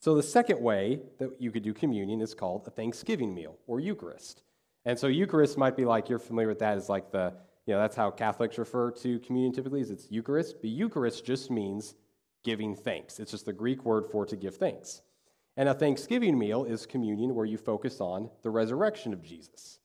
So 0.01 0.15
the 0.15 0.23
second 0.23 0.61
way 0.61 1.01
that 1.19 1.41
you 1.41 1.51
could 1.51 1.63
do 1.63 1.75
communion 1.75 2.21
is 2.21 2.35
called 2.35 2.65
a 2.67 2.71
Thanksgiving 2.71 3.35
meal 3.35 3.59
or 3.67 3.81
Eucharist. 3.81 4.43
And 4.85 4.99
so 4.99 5.09
Eucharist 5.09 5.59
might 5.59 5.77
be 5.77 5.85
like 5.85 6.09
you're 6.09 6.19
familiar 6.19 6.49
with 6.49 6.61
that 6.61 6.77
as 6.77 6.89
like 6.89 7.11
the, 7.11 7.35
you 7.67 7.75
know, 7.75 7.81
that's 7.81 7.97
how 7.97 8.11
Catholics 8.11 8.59
refer 8.59 8.91
to 8.93 9.19
communion 9.21 9.53
typically 9.53 9.81
is 9.81 9.91
it's 9.91 10.11
Eucharist. 10.11 10.57
But 10.61 10.71
Eucharist 10.71 11.25
just 11.25 11.51
means 11.51 11.95
giving 12.45 12.75
thanks. 12.75 13.19
It's 13.19 13.33
just 13.33 13.45
the 13.45 13.53
Greek 13.53 13.85
word 13.85 14.07
for 14.11 14.25
to 14.25 14.37
give 14.37 14.57
thanks. 14.57 15.03
And 15.57 15.69
a 15.69 15.75
Thanksgiving 15.75 16.39
meal 16.39 16.65
is 16.65 16.87
communion 16.87 17.35
where 17.35 17.45
you 17.45 17.59
focus 17.59 18.01
on 18.01 18.31
the 18.43 18.51
resurrection 18.51 19.13
of 19.13 19.23
Jesus. 19.23 19.81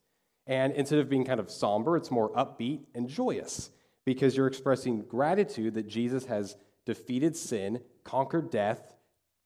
And 0.46 0.74
instead 0.74 1.00
of 1.00 1.10
being 1.10 1.26
kind 1.26 1.40
of 1.40 1.50
somber, 1.50 1.98
it's 1.98 2.12
more 2.12 2.32
upbeat 2.34 2.82
and 2.94 3.10
joyous 3.10 3.72
because 4.06 4.36
you're 4.36 4.48
expressing 4.48 5.02
gratitude 5.02 5.76
that 5.76 5.88
Jesus 5.88 6.26
has 6.26 6.56
defeated 6.86 7.36
sin, 7.36 7.82
conquered 8.04 8.50
death, 8.52 8.94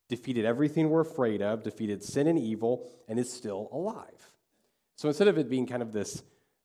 defeated 0.10 0.46
everything 0.46 0.90
we're 0.90 1.02
afraid 1.02 1.42
of, 1.42 1.64
defeated 1.64 2.04
sin 2.04 2.28
and 2.28 2.40
evil, 2.40 2.90
and 3.08 3.20
is 3.20 3.32
still 3.32 3.70
alive. 3.72 4.32
So 4.96 5.08
instead 5.08 5.28
of 5.28 5.38
it 5.38 5.50
being 5.50 5.68
kind 5.68 5.82
of 5.84 5.94
this, 5.94 6.24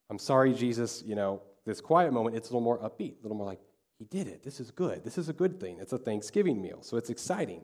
I'm 0.09 0.19
sorry, 0.19 0.55
Jesus, 0.55 1.03
you 1.05 1.15
know, 1.15 1.43
this 1.65 1.81
quiet 1.81 2.13
moment, 2.13 2.37
it's 2.37 2.49
a 2.49 2.53
little 2.53 2.65
more 2.65 2.79
upbeat, 2.79 3.19
a 3.19 3.23
little 3.23 3.37
more 3.37 3.47
like, 3.47 3.61
he 3.99 4.05
did 4.05 4.27
it. 4.27 4.43
This 4.43 4.59
is 4.59 4.71
good. 4.71 5.05
This 5.05 5.17
is 5.17 5.29
a 5.29 5.33
good 5.33 5.61
thing. 5.61 5.79
It's 5.81 5.93
a 5.93 5.99
Thanksgiving 5.99 6.61
meal, 6.61 6.83
so 6.83 6.97
it's 6.97 7.11
exciting. 7.11 7.63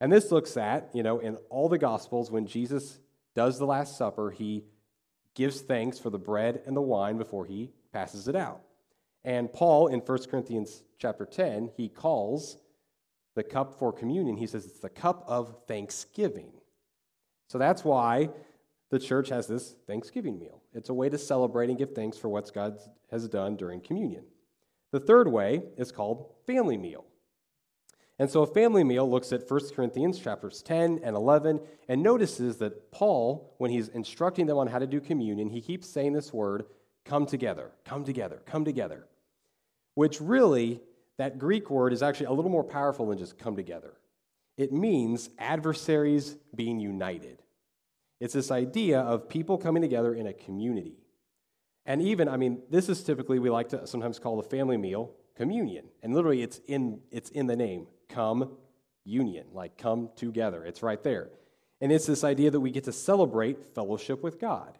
And 0.00 0.12
this 0.12 0.30
looks 0.30 0.56
at, 0.56 0.90
you 0.92 1.02
know, 1.02 1.20
in 1.20 1.36
all 1.48 1.68
the 1.68 1.78
Gospels, 1.78 2.30
when 2.30 2.46
Jesus 2.46 2.98
does 3.34 3.58
the 3.58 3.64
Last 3.64 3.96
Supper, 3.96 4.30
he 4.30 4.64
gives 5.34 5.60
thanks 5.62 5.98
for 5.98 6.10
the 6.10 6.18
bread 6.18 6.62
and 6.66 6.76
the 6.76 6.82
wine 6.82 7.16
before 7.16 7.46
he 7.46 7.70
passes 7.92 8.28
it 8.28 8.36
out. 8.36 8.60
And 9.24 9.52
Paul 9.52 9.88
in 9.88 10.00
1 10.00 10.18
Corinthians 10.30 10.82
chapter 10.98 11.24
10, 11.24 11.70
he 11.76 11.88
calls 11.88 12.58
the 13.34 13.42
cup 13.42 13.78
for 13.78 13.92
communion, 13.92 14.36
he 14.36 14.46
says 14.46 14.64
it's 14.64 14.78
the 14.78 14.88
cup 14.88 15.24
of 15.26 15.56
thanksgiving. 15.66 16.52
So 17.48 17.58
that's 17.58 17.84
why 17.84 18.30
the 18.90 18.98
church 18.98 19.28
has 19.30 19.46
this 19.46 19.74
Thanksgiving 19.86 20.38
meal. 20.38 20.62
It's 20.72 20.88
a 20.88 20.94
way 20.94 21.08
to 21.08 21.18
celebrate 21.18 21.68
and 21.68 21.78
give 21.78 21.94
thanks 21.94 22.16
for 22.16 22.28
what 22.28 22.52
God 22.54 22.78
has 23.10 23.28
done 23.28 23.56
during 23.56 23.80
communion. 23.80 24.24
The 24.92 25.00
third 25.00 25.26
way 25.26 25.62
is 25.76 25.90
called 25.90 26.32
family 26.46 26.76
meal. 26.76 27.04
And 28.20 28.30
so 28.30 28.42
a 28.42 28.46
family 28.46 28.84
meal 28.84 29.10
looks 29.10 29.32
at 29.32 29.50
1 29.50 29.60
Corinthians 29.74 30.20
chapters 30.20 30.62
10 30.62 31.00
and 31.02 31.16
11 31.16 31.60
and 31.88 32.02
notices 32.02 32.58
that 32.58 32.92
Paul, 32.92 33.54
when 33.58 33.72
he's 33.72 33.88
instructing 33.88 34.46
them 34.46 34.58
on 34.58 34.68
how 34.68 34.78
to 34.78 34.86
do 34.86 35.00
communion, 35.00 35.50
he 35.50 35.60
keeps 35.60 35.88
saying 35.88 36.12
this 36.12 36.32
word, 36.32 36.66
come 37.04 37.26
together, 37.26 37.72
come 37.84 38.04
together, 38.04 38.42
come 38.46 38.64
together. 38.64 39.08
Which 39.94 40.20
really, 40.20 40.80
that 41.18 41.38
Greek 41.38 41.70
word 41.70 41.92
is 41.92 42.02
actually 42.02 42.26
a 42.26 42.32
little 42.32 42.50
more 42.50 42.64
powerful 42.64 43.06
than 43.06 43.18
just 43.18 43.38
come 43.38 43.56
together. 43.56 43.94
It 44.56 44.72
means 44.72 45.30
adversaries 45.38 46.36
being 46.54 46.80
united. 46.80 47.42
It's 48.20 48.34
this 48.34 48.50
idea 48.50 49.00
of 49.00 49.28
people 49.28 49.58
coming 49.58 49.82
together 49.82 50.14
in 50.14 50.26
a 50.26 50.32
community. 50.32 50.98
And 51.86 52.00
even, 52.00 52.28
I 52.28 52.36
mean, 52.36 52.62
this 52.70 52.88
is 52.88 53.02
typically, 53.02 53.38
we 53.38 53.50
like 53.50 53.68
to 53.70 53.86
sometimes 53.86 54.18
call 54.18 54.36
the 54.36 54.48
family 54.48 54.76
meal 54.76 55.12
communion. 55.36 55.86
And 56.02 56.14
literally, 56.14 56.42
it's 56.42 56.60
in, 56.66 57.00
it's 57.10 57.30
in 57.30 57.46
the 57.46 57.56
name 57.56 57.88
come 58.08 58.56
union, 59.04 59.46
like 59.52 59.76
come 59.76 60.10
together. 60.16 60.64
It's 60.64 60.82
right 60.82 61.02
there. 61.02 61.30
And 61.80 61.92
it's 61.92 62.06
this 62.06 62.24
idea 62.24 62.50
that 62.50 62.60
we 62.60 62.70
get 62.70 62.84
to 62.84 62.92
celebrate 62.92 63.74
fellowship 63.74 64.22
with 64.22 64.40
God. 64.40 64.78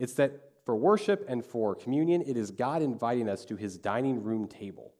It's 0.00 0.14
that 0.14 0.32
for 0.64 0.74
worship 0.74 1.24
and 1.28 1.44
for 1.44 1.74
communion, 1.74 2.22
it 2.22 2.36
is 2.36 2.50
God 2.50 2.82
inviting 2.82 3.28
us 3.28 3.44
to 3.46 3.56
his 3.56 3.76
dining 3.76 4.22
room 4.22 4.46
table. 4.46 4.94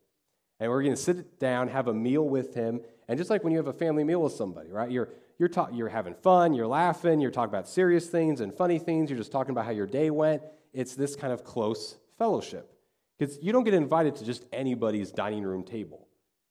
And 0.61 0.71
we're 0.71 0.83
going 0.83 0.95
to 0.95 1.01
sit 1.01 1.39
down, 1.41 1.69
have 1.69 1.89
a 1.89 1.95
meal 1.95 2.29
with 2.29 2.55
him. 2.55 2.81
And 3.09 3.19
just 3.19 3.31
like 3.31 3.43
when 3.43 3.53
you 3.53 3.59
have 3.59 3.67
a 3.67 3.73
family 3.73 4.05
meal 4.05 4.23
with 4.23 4.35
somebody, 4.35 4.71
right? 4.71 4.91
You're, 4.91 5.09
you're, 5.39 5.49
ta- 5.49 5.69
you're 5.73 5.89
having 5.89 6.15
fun, 6.15 6.55
you're 6.55 6.67
laughing, 6.67 7.21
you're 7.21 7.31
talking 7.31 7.53
about 7.53 7.69
serious 7.69 8.07
things 8.07 8.41
and 8.41 8.55
funny 8.55 8.79
things, 8.79 9.11
you're 9.11 9.19
just 9.19 9.33
talking 9.33 9.51
about 9.51 9.65
how 9.65 9.73
your 9.73 9.87
day 9.87 10.11
went. 10.11 10.43
It's 10.73 10.95
this 10.95 11.17
kind 11.17 11.33
of 11.33 11.45
close 11.45 11.97
fellowship. 12.19 12.71
Because 13.19 13.39
you 13.43 13.53
don't 13.53 13.65
get 13.65 13.75
invited 13.75 14.17
to 14.17 14.25
just 14.25 14.45
anybody's 14.53 15.11
dining 15.11 15.45
room 15.45 15.65
table. 15.65 16.09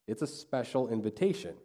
It's 0.08 0.22
a 0.22 0.28
special 0.28 0.90
invitation. 0.90 1.56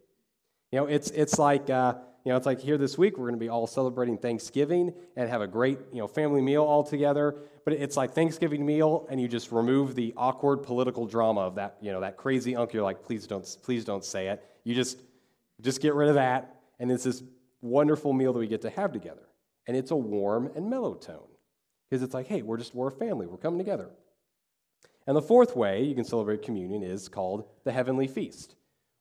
You 0.70 0.80
know, 0.80 0.86
it's, 0.86 1.10
it's 1.10 1.38
like, 1.38 1.70
uh, 1.70 1.94
you 2.24 2.32
know, 2.32 2.36
it's 2.36 2.46
like 2.46 2.60
here 2.60 2.76
this 2.76 2.98
week, 2.98 3.16
we're 3.16 3.28
going 3.28 3.38
to 3.38 3.44
be 3.44 3.48
all 3.48 3.66
celebrating 3.66 4.18
Thanksgiving 4.18 4.92
and 5.16 5.28
have 5.28 5.40
a 5.40 5.46
great, 5.46 5.78
you 5.92 5.98
know, 5.98 6.06
family 6.06 6.42
meal 6.42 6.62
all 6.62 6.82
together. 6.82 7.36
But 7.64 7.74
it's 7.74 7.96
like 7.96 8.14
Thanksgiving 8.14 8.64
meal, 8.64 9.06
and 9.10 9.20
you 9.20 9.28
just 9.28 9.52
remove 9.52 9.94
the 9.94 10.14
awkward 10.16 10.62
political 10.62 11.06
drama 11.06 11.42
of 11.42 11.54
that, 11.56 11.76
you 11.80 11.92
know, 11.92 12.00
that 12.00 12.16
crazy 12.16 12.56
uncle. 12.56 12.76
You're 12.76 12.84
like, 12.84 13.02
please 13.02 13.26
don't, 13.26 13.56
please 13.62 13.84
don't 13.84 14.04
say 14.04 14.28
it. 14.28 14.44
You 14.64 14.74
just, 14.74 14.98
just 15.60 15.80
get 15.80 15.94
rid 15.94 16.08
of 16.08 16.14
that. 16.16 16.56
And 16.78 16.90
it's 16.90 17.04
this 17.04 17.22
wonderful 17.60 18.12
meal 18.12 18.32
that 18.32 18.38
we 18.38 18.46
get 18.46 18.62
to 18.62 18.70
have 18.70 18.92
together. 18.92 19.28
And 19.66 19.76
it's 19.76 19.90
a 19.90 19.96
warm 19.96 20.50
and 20.54 20.70
mellow 20.70 20.94
tone. 20.94 21.28
Because 21.88 22.02
it's 22.02 22.14
like, 22.14 22.26
hey, 22.26 22.42
we're 22.42 22.58
just, 22.58 22.74
we're 22.74 22.88
a 22.88 22.92
family. 22.92 23.26
We're 23.26 23.38
coming 23.38 23.58
together. 23.58 23.90
And 25.06 25.16
the 25.16 25.22
fourth 25.22 25.56
way 25.56 25.82
you 25.82 25.94
can 25.94 26.04
celebrate 26.04 26.42
communion 26.42 26.82
is 26.82 27.08
called 27.08 27.44
the 27.64 27.72
heavenly 27.72 28.06
feast, 28.06 28.56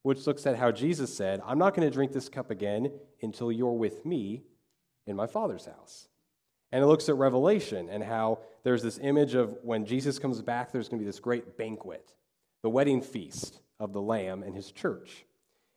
which 0.08 0.26
looks 0.26 0.46
at 0.48 0.56
how 0.56 0.72
Jesus 0.72 1.14
said, 1.14 1.42
I'm 1.46 1.60
not 1.60 1.76
going 1.76 1.86
to 1.86 1.94
drink 1.94 2.14
this 2.14 2.30
cup 2.30 2.50
again 2.50 2.94
until 3.22 3.52
you're 3.52 3.74
with 3.74 4.06
me 4.06 4.42
in 5.06 5.18
my 5.18 5.28
Father's 5.28 5.66
house. 5.66 6.08
And 6.72 6.82
it 6.82 6.88
looks 6.88 7.10
at 7.10 7.16
Revelation 7.16 7.90
and 7.90 8.02
how 8.02 8.40
there's 8.64 8.82
this 8.82 9.00
image 9.04 9.36
of 9.36 9.58
when 9.64 9.86
Jesus 9.86 10.18
comes 10.18 10.42
back, 10.42 10.72
there's 10.72 10.88
going 10.88 11.00
to 11.00 11.04
be 11.04 11.10
this 11.10 11.20
great 11.20 11.58
banquet, 11.58 12.14
the 12.62 12.70
wedding 12.70 13.02
feast 13.02 13.60
of 13.82 13.92
the 13.92 14.02
Lamb 14.02 14.44
and 14.44 14.56
his 14.56 14.72
church. 14.72 15.26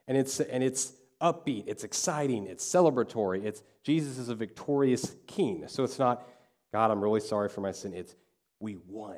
And 0.06 0.16
it's, 0.16 0.38
and 0.38 0.62
it's 0.62 0.92
upbeat, 1.20 1.64
it's 1.66 1.82
exciting, 1.82 2.46
it's 2.46 2.64
celebratory. 2.64 3.44
It's 3.44 3.64
Jesus 3.82 4.16
is 4.16 4.28
a 4.28 4.36
victorious 4.36 5.16
king. 5.26 5.64
So 5.66 5.82
it's 5.82 5.98
not, 5.98 6.24
God, 6.72 6.92
I'm 6.92 7.02
really 7.02 7.18
sorry 7.18 7.48
for 7.48 7.62
my 7.62 7.72
sin. 7.72 7.94
It's, 7.94 8.14
we 8.60 8.76
won. 8.86 9.16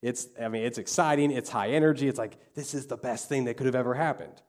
It's, 0.00 0.28
I 0.40 0.48
mean, 0.48 0.64
it's 0.64 0.78
exciting, 0.78 1.30
it's 1.30 1.50
high 1.50 1.72
energy, 1.72 2.08
it's 2.08 2.18
like, 2.18 2.38
this 2.54 2.72
is 2.72 2.86
the 2.86 2.96
best 2.96 3.28
thing 3.28 3.44
that 3.44 3.58
could 3.58 3.66
have 3.66 3.74
ever 3.74 3.92
happened. 3.92 4.40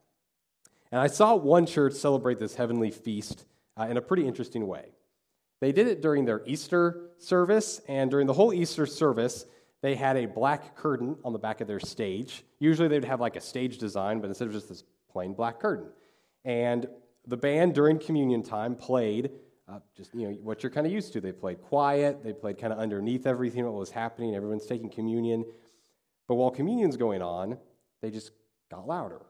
And 0.91 1.01
I 1.01 1.07
saw 1.07 1.35
one 1.35 1.65
church 1.65 1.93
celebrate 1.93 2.39
this 2.39 2.55
heavenly 2.55 2.91
feast 2.91 3.45
uh, 3.77 3.87
in 3.89 3.97
a 3.97 4.01
pretty 4.01 4.27
interesting 4.27 4.67
way. 4.67 4.89
They 5.61 5.71
did 5.71 5.87
it 5.87 6.01
during 6.01 6.25
their 6.25 6.43
Easter 6.45 7.09
service, 7.17 7.81
and 7.87 8.11
during 8.11 8.27
the 8.27 8.33
whole 8.33 8.53
Easter 8.53 8.85
service, 8.85 9.45
they 9.81 9.95
had 9.95 10.17
a 10.17 10.25
black 10.25 10.75
curtain 10.75 11.17
on 11.23 11.33
the 11.33 11.39
back 11.39 11.61
of 11.61 11.67
their 11.67 11.79
stage. 11.79 12.43
Usually 12.59 12.87
they 12.87 12.97
would 12.97 13.05
have 13.05 13.21
like 13.21 13.35
a 13.35 13.41
stage 13.41 13.77
design, 13.77 14.19
but 14.19 14.27
instead 14.27 14.47
of 14.47 14.53
just 14.53 14.69
this 14.69 14.83
plain 15.09 15.33
black 15.33 15.59
curtain. 15.59 15.87
And 16.43 16.87
the 17.27 17.37
band 17.37 17.73
during 17.73 17.99
communion 17.99 18.43
time 18.43 18.75
played 18.75 19.31
uh, 19.67 19.79
just 19.97 20.13
you 20.13 20.29
know 20.29 20.37
what 20.43 20.61
you're 20.61 20.69
kind 20.69 20.85
of 20.85 20.93
used 20.93 21.13
to. 21.13 21.21
They 21.21 21.31
played 21.31 21.61
quiet. 21.61 22.23
They 22.23 22.33
played 22.33 22.59
kind 22.59 22.71
of 22.71 22.79
underneath 22.79 23.25
everything 23.25 23.65
what 23.65 23.73
was 23.73 23.89
happening. 23.89 24.35
Everyone's 24.35 24.67
taking 24.67 24.89
communion, 24.89 25.43
but 26.27 26.35
while 26.35 26.51
communion's 26.51 26.97
going 26.97 27.21
on, 27.21 27.57
they 28.01 28.11
just 28.11 28.31
got 28.69 28.87
louder 28.87 29.21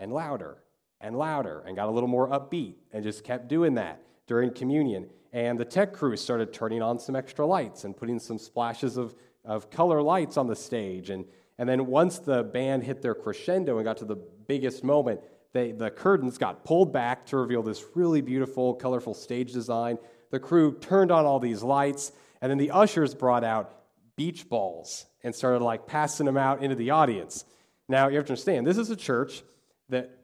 and 0.00 0.12
louder 0.12 0.58
and 1.00 1.16
louder 1.16 1.62
and 1.66 1.76
got 1.76 1.88
a 1.88 1.90
little 1.90 2.08
more 2.08 2.28
upbeat 2.28 2.74
and 2.92 3.02
just 3.04 3.24
kept 3.24 3.48
doing 3.48 3.74
that 3.74 4.02
during 4.26 4.52
communion. 4.52 5.08
And 5.32 5.58
the 5.58 5.64
tech 5.64 5.92
crew 5.92 6.16
started 6.16 6.52
turning 6.52 6.82
on 6.82 6.98
some 6.98 7.14
extra 7.14 7.46
lights 7.46 7.84
and 7.84 7.96
putting 7.96 8.18
some 8.18 8.38
splashes 8.38 8.96
of, 8.96 9.14
of 9.44 9.70
color 9.70 10.00
lights 10.02 10.36
on 10.36 10.46
the 10.46 10.56
stage. 10.56 11.10
And, 11.10 11.24
and 11.58 11.68
then 11.68 11.86
once 11.86 12.18
the 12.18 12.42
band 12.42 12.84
hit 12.84 13.02
their 13.02 13.14
crescendo 13.14 13.76
and 13.76 13.84
got 13.84 13.98
to 13.98 14.04
the 14.04 14.16
biggest 14.16 14.82
moment, 14.82 15.20
they, 15.52 15.72
the 15.72 15.90
curtains 15.90 16.38
got 16.38 16.64
pulled 16.64 16.92
back 16.92 17.26
to 17.26 17.36
reveal 17.36 17.62
this 17.62 17.84
really 17.94 18.20
beautiful, 18.20 18.74
colorful 18.74 19.14
stage 19.14 19.52
design. 19.52 19.98
The 20.30 20.40
crew 20.40 20.76
turned 20.78 21.10
on 21.10 21.24
all 21.24 21.38
these 21.38 21.62
lights, 21.62 22.12
and 22.40 22.50
then 22.50 22.58
the 22.58 22.70
ushers 22.70 23.14
brought 23.14 23.44
out 23.44 23.72
beach 24.16 24.48
balls 24.48 25.06
and 25.22 25.34
started 25.34 25.62
like 25.62 25.86
passing 25.86 26.26
them 26.26 26.36
out 26.36 26.62
into 26.62 26.76
the 26.76 26.90
audience. 26.90 27.44
Now, 27.88 28.08
you 28.08 28.16
have 28.16 28.26
to 28.26 28.32
understand, 28.32 28.66
this 28.66 28.78
is 28.78 28.90
a 28.90 28.96
church 28.96 29.42
that 29.88 30.15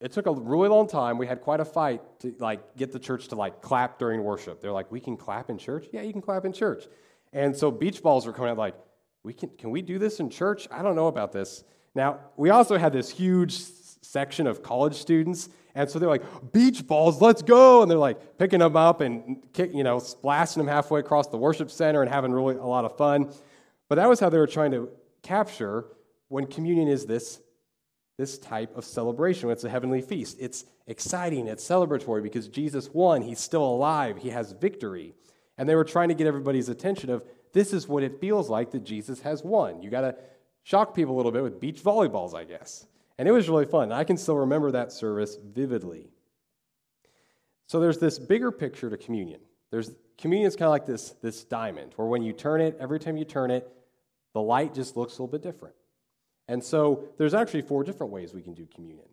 it 0.00 0.12
took 0.12 0.26
a 0.26 0.32
really 0.32 0.68
long 0.68 0.86
time. 0.86 1.18
We 1.18 1.26
had 1.26 1.40
quite 1.40 1.60
a 1.60 1.64
fight 1.64 2.02
to 2.20 2.34
like 2.38 2.76
get 2.76 2.92
the 2.92 2.98
church 2.98 3.28
to 3.28 3.34
like 3.34 3.62
clap 3.62 3.98
during 3.98 4.22
worship. 4.22 4.60
They're 4.60 4.72
like, 4.72 4.90
"We 4.92 5.00
can 5.00 5.16
clap 5.16 5.50
in 5.50 5.58
church?" 5.58 5.86
Yeah, 5.92 6.02
you 6.02 6.12
can 6.12 6.22
clap 6.22 6.44
in 6.44 6.52
church. 6.52 6.84
And 7.32 7.56
so 7.56 7.70
beach 7.70 8.02
balls 8.02 8.26
were 8.26 8.32
coming 8.32 8.50
out 8.50 8.58
like, 8.58 8.76
"We 9.22 9.32
can 9.32 9.50
can 9.50 9.70
we 9.70 9.82
do 9.82 9.98
this 9.98 10.20
in 10.20 10.30
church? 10.30 10.68
I 10.70 10.82
don't 10.82 10.96
know 10.96 11.06
about 11.06 11.32
this." 11.32 11.64
Now, 11.94 12.20
we 12.36 12.50
also 12.50 12.76
had 12.76 12.92
this 12.92 13.08
huge 13.08 13.54
section 14.02 14.46
of 14.46 14.62
college 14.62 14.94
students. 14.94 15.48
And 15.74 15.90
so 15.90 15.98
they're 15.98 16.08
like, 16.08 16.52
beach 16.52 16.86
balls, 16.86 17.20
let's 17.20 17.42
go. 17.42 17.82
And 17.82 17.90
they're 17.90 17.98
like 17.98 18.38
picking 18.38 18.60
them 18.60 18.76
up 18.76 19.00
and, 19.00 19.42
kick, 19.52 19.74
you 19.74 19.84
know, 19.84 19.98
splashing 19.98 20.60
them 20.60 20.68
halfway 20.68 21.00
across 21.00 21.28
the 21.28 21.36
worship 21.36 21.70
center 21.70 22.02
and 22.02 22.10
having 22.10 22.32
really 22.32 22.56
a 22.56 22.64
lot 22.64 22.84
of 22.84 22.96
fun. 22.96 23.30
But 23.88 23.96
that 23.96 24.08
was 24.08 24.20
how 24.20 24.30
they 24.30 24.38
were 24.38 24.46
trying 24.46 24.70
to 24.72 24.88
capture 25.22 25.86
when 26.28 26.46
communion 26.46 26.88
is 26.88 27.06
this, 27.06 27.40
this 28.18 28.38
type 28.38 28.76
of 28.76 28.84
celebration. 28.84 29.50
It's 29.50 29.64
a 29.64 29.68
heavenly 29.68 30.00
feast. 30.00 30.38
It's 30.40 30.64
exciting, 30.86 31.48
it's 31.48 31.66
celebratory 31.66 32.22
because 32.22 32.48
Jesus 32.48 32.88
won. 32.92 33.22
He's 33.22 33.40
still 33.40 33.64
alive, 33.64 34.18
he 34.18 34.30
has 34.30 34.52
victory. 34.52 35.14
And 35.58 35.68
they 35.68 35.74
were 35.74 35.84
trying 35.84 36.08
to 36.08 36.14
get 36.14 36.26
everybody's 36.26 36.68
attention 36.68 37.10
of 37.10 37.24
this 37.52 37.72
is 37.72 37.88
what 37.88 38.02
it 38.02 38.20
feels 38.20 38.50
like 38.50 38.70
that 38.72 38.84
Jesus 38.84 39.20
has 39.20 39.42
won. 39.42 39.82
You 39.82 39.90
got 39.90 40.02
to 40.02 40.16
shock 40.62 40.94
people 40.94 41.14
a 41.14 41.16
little 41.16 41.32
bit 41.32 41.42
with 41.42 41.60
beach 41.60 41.82
volleyballs, 41.82 42.34
I 42.34 42.44
guess. 42.44 42.86
And 43.18 43.26
it 43.26 43.32
was 43.32 43.48
really 43.48 43.64
fun. 43.64 43.92
I 43.92 44.04
can 44.04 44.18
still 44.18 44.36
remember 44.36 44.70
that 44.72 44.92
service 44.92 45.38
vividly. 45.42 46.10
So 47.66 47.80
there's 47.80 47.98
this 47.98 48.18
bigger 48.18 48.52
picture 48.52 48.90
to 48.90 48.96
communion. 48.96 49.40
There's 49.70 49.90
communion 50.18 50.48
is 50.48 50.54
kind 50.54 50.66
of 50.66 50.72
like 50.72 50.86
this, 50.86 51.10
this 51.22 51.44
diamond, 51.44 51.92
where 51.96 52.06
when 52.06 52.22
you 52.22 52.32
turn 52.32 52.60
it, 52.60 52.76
every 52.78 53.00
time 53.00 53.16
you 53.16 53.24
turn 53.24 53.50
it, 53.50 53.68
the 54.34 54.42
light 54.42 54.74
just 54.74 54.96
looks 54.96 55.14
a 55.18 55.22
little 55.22 55.32
bit 55.38 55.42
different. 55.42 55.74
And 56.48 56.62
so 56.62 57.08
there's 57.18 57.34
actually 57.34 57.62
four 57.62 57.84
different 57.84 58.12
ways 58.12 58.32
we 58.32 58.42
can 58.42 58.54
do 58.54 58.66
communion. 58.66 59.08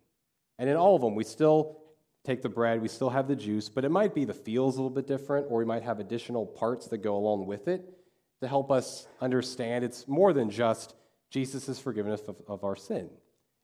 And 0.58 0.70
in 0.70 0.76
all 0.76 0.94
of 0.94 1.02
them, 1.02 1.14
we 1.14 1.24
still 1.24 1.78
take 2.24 2.42
the 2.42 2.48
bread, 2.48 2.80
we 2.80 2.88
still 2.88 3.10
have 3.10 3.28
the 3.28 3.36
juice, 3.36 3.68
but 3.68 3.84
it 3.84 3.90
might 3.90 4.14
be 4.14 4.24
the 4.24 4.32
feels 4.32 4.76
a 4.76 4.78
little 4.78 4.94
bit 4.94 5.06
different, 5.06 5.46
or 5.50 5.58
we 5.58 5.64
might 5.64 5.82
have 5.82 6.00
additional 6.00 6.46
parts 6.46 6.86
that 6.88 6.98
go 6.98 7.16
along 7.16 7.46
with 7.46 7.68
it 7.68 7.84
to 8.40 8.48
help 8.48 8.70
us 8.70 9.06
understand 9.20 9.84
it's 9.84 10.08
more 10.08 10.32
than 10.32 10.50
just 10.50 10.94
Jesus' 11.30 11.78
forgiveness 11.78 12.22
of, 12.28 12.40
of 12.48 12.64
our 12.64 12.76
sin. 12.76 13.10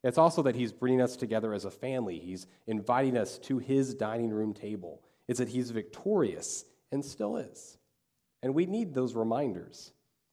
It's 0.02 0.18
also 0.18 0.42
that 0.42 0.56
he's 0.56 0.72
bringing 0.72 1.00
us 1.00 1.16
together 1.16 1.54
as 1.54 1.64
a 1.64 1.70
family. 1.70 2.18
He's 2.18 2.46
inviting 2.66 3.16
us 3.16 3.38
to 3.40 3.58
his 3.58 3.94
dining 3.94 4.30
room 4.30 4.54
table. 4.54 5.02
It's 5.28 5.38
that 5.38 5.48
he's 5.48 5.70
victorious 5.70 6.64
and 6.90 7.04
still 7.04 7.36
is. 7.36 7.78
And 8.42 8.54
we 8.54 8.66
need 8.66 8.94
those 8.94 9.14
reminders 9.14 9.92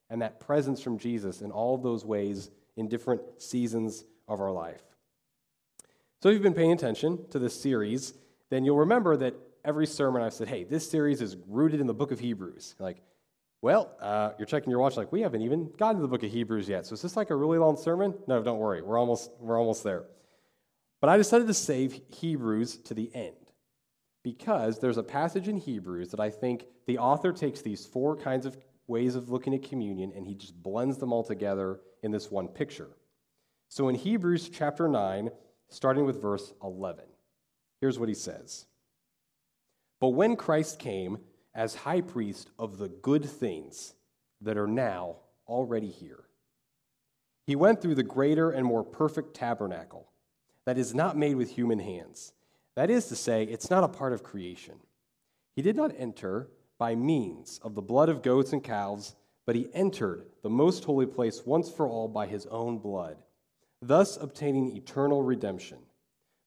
and 0.10 0.22
that 0.22 0.40
presence 0.40 0.82
from 0.82 0.98
Jesus 0.98 1.42
in 1.42 1.52
all 1.52 1.76
of 1.76 1.84
those 1.84 2.06
ways 2.06 2.50
in 2.78 2.88
different 2.88 3.22
seasons 3.38 4.06
of 4.28 4.40
our 4.40 4.52
life. 4.52 4.82
So, 6.22 6.30
if 6.30 6.34
you've 6.34 6.44
been 6.44 6.54
paying 6.54 6.72
attention 6.72 7.28
to 7.30 7.40
this 7.40 7.60
series, 7.60 8.14
then 8.50 8.64
you'll 8.64 8.78
remember 8.78 9.18
that 9.18 9.36
every 9.66 9.86
sermon 9.86 10.22
I've 10.22 10.34
said, 10.34 10.48
hey, 10.48 10.64
this 10.64 10.90
series 10.90 11.22
is 11.22 11.36
rooted 11.48 11.82
in 11.82 11.88
the 11.88 11.94
book 11.94 12.12
of 12.12 12.20
Hebrews. 12.20 12.76
Like, 12.80 13.02
well, 13.62 13.96
uh, 14.02 14.32
you're 14.38 14.46
checking 14.46 14.72
your 14.72 14.80
watch 14.80 14.98
like, 14.98 15.12
we 15.12 15.22
haven't 15.22 15.42
even 15.42 15.72
gotten 15.78 15.98
to 15.98 16.02
the 16.02 16.08
book 16.08 16.24
of 16.24 16.32
Hebrews 16.32 16.70
yet. 16.70 16.86
So 16.86 16.94
is 16.94 17.02
this 17.02 17.18
like 17.18 17.32
a 17.32 17.36
really 17.36 17.58
long 17.58 17.76
sermon? 17.76 18.14
No, 18.28 18.42
don't 18.42 18.60
worry. 18.60 18.82
We're 18.82 18.98
almost, 18.98 19.32
we're 19.40 19.60
almost 19.60 19.84
there. 19.84 20.06
But 21.02 21.10
I 21.10 21.18
decided 21.18 21.48
to 21.48 21.54
save 21.54 22.00
Hebrews 22.10 22.78
to 22.78 22.94
the 22.94 23.12
end 23.14 23.36
because 24.24 24.80
there's 24.80 24.98
a 24.98 25.04
passage 25.04 25.48
in 25.48 25.58
Hebrews 25.58 26.12
that 26.12 26.20
I 26.20 26.30
think 26.30 26.66
the 26.86 26.98
author 26.98 27.34
takes 27.34 27.62
these 27.62 27.86
four 27.86 28.16
kinds 28.16 28.46
of 28.46 28.58
ways 28.88 29.16
of 29.16 29.30
looking 29.30 29.54
at 29.54 29.64
communion 29.64 30.14
and 30.16 30.26
he 30.26 30.34
just 30.34 30.62
blends 30.64 30.98
them 30.98 31.12
all 31.12 31.24
together 31.24 31.82
in 32.08 32.12
this 32.14 32.32
one 32.32 32.48
picture. 32.48 32.88
So 33.68 33.90
in 33.90 33.96
Hebrews 33.96 34.50
chapter 34.50 34.88
9, 34.88 35.30
starting 35.68 36.06
with 36.06 36.22
verse 36.22 36.54
11, 36.64 37.04
here's 37.82 38.00
what 38.00 38.08
he 38.08 38.16
says 38.16 38.66
But 40.00 40.10
when 40.10 40.38
Christ 40.38 40.80
came 40.80 41.18
as 41.54 41.76
high 41.76 42.00
priest 42.00 42.50
of 42.58 42.78
the 42.78 42.88
good 42.88 43.26
things 43.26 43.94
that 44.40 44.58
are 44.58 44.68
now 44.68 45.18
already 45.48 45.90
here, 45.90 46.24
he 47.46 47.58
went 47.58 47.82
through 47.82 47.96
the 47.96 48.04
greater 48.04 48.52
and 48.52 48.66
more 48.66 48.86
perfect 48.86 49.34
tabernacle 49.34 50.10
that 50.66 50.78
is 50.78 50.96
not 50.96 51.18
made 51.18 51.36
with 51.36 51.52
human 51.52 51.80
hands. 51.80 52.32
That 52.76 52.90
is 52.90 53.08
to 53.08 53.18
say, 53.18 53.44
it's 53.44 53.70
not 53.70 53.84
a 53.84 53.90
part 53.90 54.14
of 54.14 54.24
creation. 54.24 54.76
He 55.56 55.62
did 55.62 55.76
not 55.76 55.92
enter 55.98 56.48
by 56.78 56.96
means 56.96 57.60
of 57.64 57.76
the 57.76 57.82
blood 57.82 58.08
of 58.08 58.22
goats 58.22 58.54
and 58.54 58.64
calves, 58.64 59.16
but 59.48 59.56
he 59.56 59.74
entered 59.74 60.28
the 60.44 60.50
most 60.50 60.84
holy 60.84 61.08
place 61.08 61.44
once 61.44 61.72
for 61.72 61.88
all 61.88 62.08
by 62.08 62.28
his 62.28 62.46
own 62.48 62.78
blood, 62.78 63.18
thus 63.82 64.16
obtaining 64.18 64.76
eternal 64.78 65.24
redemption. 65.24 65.80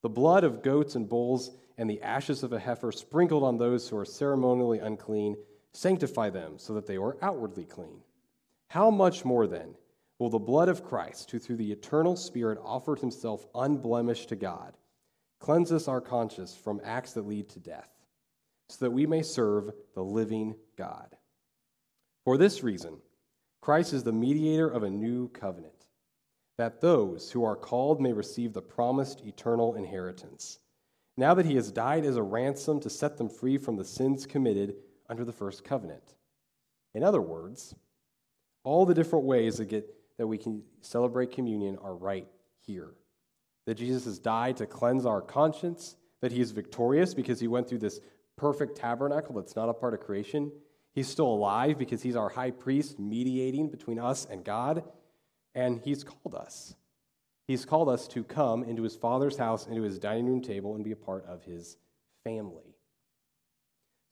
The 0.02 0.08
blood 0.08 0.44
of 0.44 0.62
goats 0.62 0.94
and 0.94 1.08
bulls 1.08 1.50
and 1.76 1.90
the 1.90 2.00
ashes 2.02 2.44
of 2.44 2.52
a 2.52 2.60
heifer 2.60 2.92
sprinkled 2.92 3.42
on 3.42 3.58
those 3.58 3.88
who 3.88 3.96
are 3.96 4.04
ceremonially 4.04 4.78
unclean 4.78 5.36
sanctify 5.72 6.30
them 6.30 6.58
so 6.58 6.74
that 6.74 6.86
they 6.86 6.96
are 6.96 7.16
outwardly 7.20 7.64
clean. 7.64 8.02
How 8.68 8.90
much 8.90 9.24
more 9.24 9.48
then 9.48 9.74
will 10.20 10.30
the 10.30 10.38
blood 10.38 10.68
of 10.68 10.84
Christ, 10.84 11.32
who 11.32 11.40
through 11.40 11.56
the 11.56 11.72
eternal 11.72 12.14
Spirit 12.14 12.58
offered 12.62 13.00
himself 13.00 13.46
unblemished 13.54 14.28
to 14.28 14.36
God, 14.36 14.76
cleanse 15.40 15.72
us 15.72 15.88
our 15.88 16.00
conscience 16.00 16.54
from 16.54 16.80
acts 16.84 17.14
that 17.14 17.26
lead 17.26 17.48
to 17.48 17.58
death? 17.58 17.88
so 18.70 18.84
that 18.84 18.92
we 18.92 19.06
may 19.06 19.22
serve 19.22 19.70
the 19.94 20.02
living 20.02 20.54
God. 20.76 21.16
For 22.31 22.38
this 22.38 22.62
reason, 22.62 22.99
Christ 23.61 23.93
is 23.93 24.05
the 24.05 24.12
mediator 24.12 24.69
of 24.69 24.85
a 24.85 24.88
new 24.88 25.27
covenant, 25.31 25.88
that 26.59 26.81
those 26.81 27.33
who 27.33 27.43
are 27.43 27.57
called 27.57 28.01
may 28.01 28.12
receive 28.12 28.53
the 28.53 28.62
promised 28.62 29.27
eternal 29.27 29.75
inheritance, 29.75 30.61
now 31.16 31.35
that 31.35 31.45
he 31.45 31.57
has 31.57 31.73
died 31.73 32.05
as 32.05 32.14
a 32.14 32.23
ransom 32.23 32.79
to 32.83 32.88
set 32.88 33.16
them 33.16 33.29
free 33.29 33.59
from 33.59 33.75
the 33.75 33.85
sins 33.85 34.27
committed 34.27 34.77
under 35.09 35.25
the 35.25 35.33
first 35.33 35.64
covenant. 35.64 36.14
In 36.95 37.03
other 37.03 37.21
words, 37.21 37.75
all 38.62 38.87
the 38.87 38.95
different 38.95 39.25
ways 39.25 39.57
that, 39.57 39.64
get, 39.64 39.93
that 40.16 40.29
we 40.29 40.38
can 40.38 40.62
celebrate 40.83 41.33
communion 41.33 41.79
are 41.83 41.97
right 41.97 42.29
here. 42.64 42.93
That 43.66 43.75
Jesus 43.75 44.05
has 44.05 44.21
died 44.21 44.57
to 44.59 44.66
cleanse 44.66 45.05
our 45.05 45.21
conscience, 45.21 45.97
that 46.21 46.31
he 46.31 46.40
is 46.40 46.53
victorious 46.53 47.12
because 47.12 47.40
he 47.40 47.49
went 47.49 47.69
through 47.69 47.79
this 47.79 47.99
perfect 48.37 48.77
tabernacle 48.77 49.35
that's 49.35 49.57
not 49.57 49.69
a 49.69 49.75
part 49.75 49.95
of 49.95 50.01
creation. 50.01 50.53
He's 50.94 51.09
still 51.09 51.29
alive 51.29 51.79
because 51.79 52.03
he's 52.03 52.16
our 52.16 52.29
high 52.29 52.50
priest 52.50 52.98
mediating 52.98 53.68
between 53.68 53.98
us 53.98 54.26
and 54.29 54.44
God, 54.44 54.85
and 55.55 55.81
he's 55.81 56.05
called 56.05 56.35
us. 56.35 56.74
He's 57.46 57.64
called 57.64 57.88
us 57.88 58.07
to 58.09 58.22
come 58.22 58.62
into 58.62 58.83
his 58.83 58.96
father's 58.96 59.37
house, 59.37 59.66
into 59.66 59.83
his 59.83 59.98
dining 59.98 60.26
room 60.26 60.40
table, 60.40 60.74
and 60.74 60.85
be 60.85 60.92
a 60.92 60.96
part 60.96 61.24
of 61.26 61.42
his 61.44 61.76
family. 62.24 62.76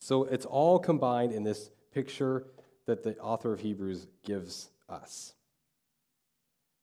So 0.00 0.24
it's 0.24 0.46
all 0.46 0.78
combined 0.78 1.32
in 1.32 1.44
this 1.44 1.70
picture 1.92 2.46
that 2.86 3.02
the 3.02 3.18
author 3.18 3.52
of 3.52 3.60
Hebrews 3.60 4.06
gives 4.24 4.70
us. 4.88 5.34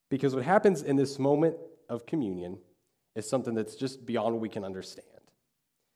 Because 0.09 0.35
what 0.35 0.43
happens 0.43 0.81
in 0.81 0.95
this 0.95 1.17
moment 1.17 1.55
of 1.89 2.05
communion 2.05 2.59
is 3.15 3.27
something 3.27 3.55
that's 3.55 3.75
just 3.75 4.05
beyond 4.05 4.35
what 4.35 4.41
we 4.41 4.49
can 4.49 4.63
understand. 4.63 5.07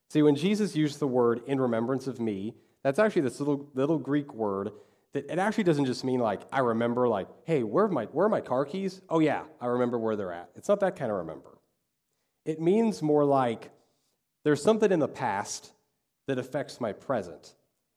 See, 0.10 0.22
when 0.22 0.36
Jesus 0.36 0.76
used 0.76 1.00
the 1.00 1.08
word 1.08 1.42
in 1.46 1.60
remembrance 1.60 2.08
of 2.08 2.20
me, 2.20 2.56
that's 2.84 3.00
actually 3.00 3.24
this 3.24 3.40
little, 3.40 3.70
little 3.74 3.98
Greek 3.98 4.34
word 4.34 4.72
that 5.14 5.30
it 5.30 5.40
actually 5.40 5.64
doesn't 5.64 5.86
just 5.86 6.04
mean 6.04 6.20
like, 6.20 6.42
I 6.52 6.60
remember, 6.60 7.08
like, 7.08 7.28
hey, 7.46 7.64
where 7.64 7.86
are, 7.86 7.90
my, 7.90 8.06
where 8.06 8.28
are 8.28 8.30
my 8.30 8.42
car 8.42 8.66
keys? 8.66 9.02
Oh, 9.10 9.20
yeah, 9.20 9.44
I 9.60 9.68
remember 9.68 9.98
where 9.98 10.16
they're 10.16 10.32
at. 10.32 10.50
It's 10.56 10.70
not 10.70 10.80
that 10.82 10.96
kind 10.96 11.12
of 11.12 11.18
remember. 11.18 11.58
It 12.46 12.62
means 12.62 13.02
more 13.02 13.26
like 13.26 13.72
there's 14.44 14.62
something 14.62 14.92
in 14.92 15.00
the 15.00 15.08
past 15.08 15.72
that 16.28 16.38
affects 16.38 16.80
my 16.80 16.94
present. 16.94 17.56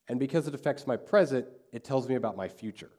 And 0.08 0.18
because 0.18 0.48
it 0.48 0.54
affects 0.54 0.86
my 0.86 0.96
present, 0.96 1.46
it 1.72 1.84
tells 1.84 2.08
me 2.08 2.14
about 2.14 2.36
my 2.36 2.48
future. 2.48 2.90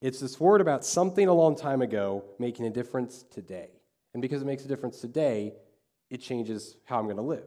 It's 0.00 0.20
this 0.20 0.40
word 0.40 0.60
about 0.60 0.84
something 0.84 1.28
a 1.28 1.32
long 1.32 1.56
time 1.56 1.82
ago 1.82 2.24
making 2.38 2.66
a 2.66 2.70
difference 2.70 3.24
today. 3.30 3.70
And 4.14 4.22
because 4.22 4.42
it 4.42 4.46
makes 4.46 4.64
a 4.64 4.68
difference 4.68 5.00
today, 5.00 5.54
it 6.10 6.18
changes 6.18 6.76
how 6.84 6.98
I'm 6.98 7.04
going 7.04 7.16
to 7.16 7.22
live. 7.22 7.44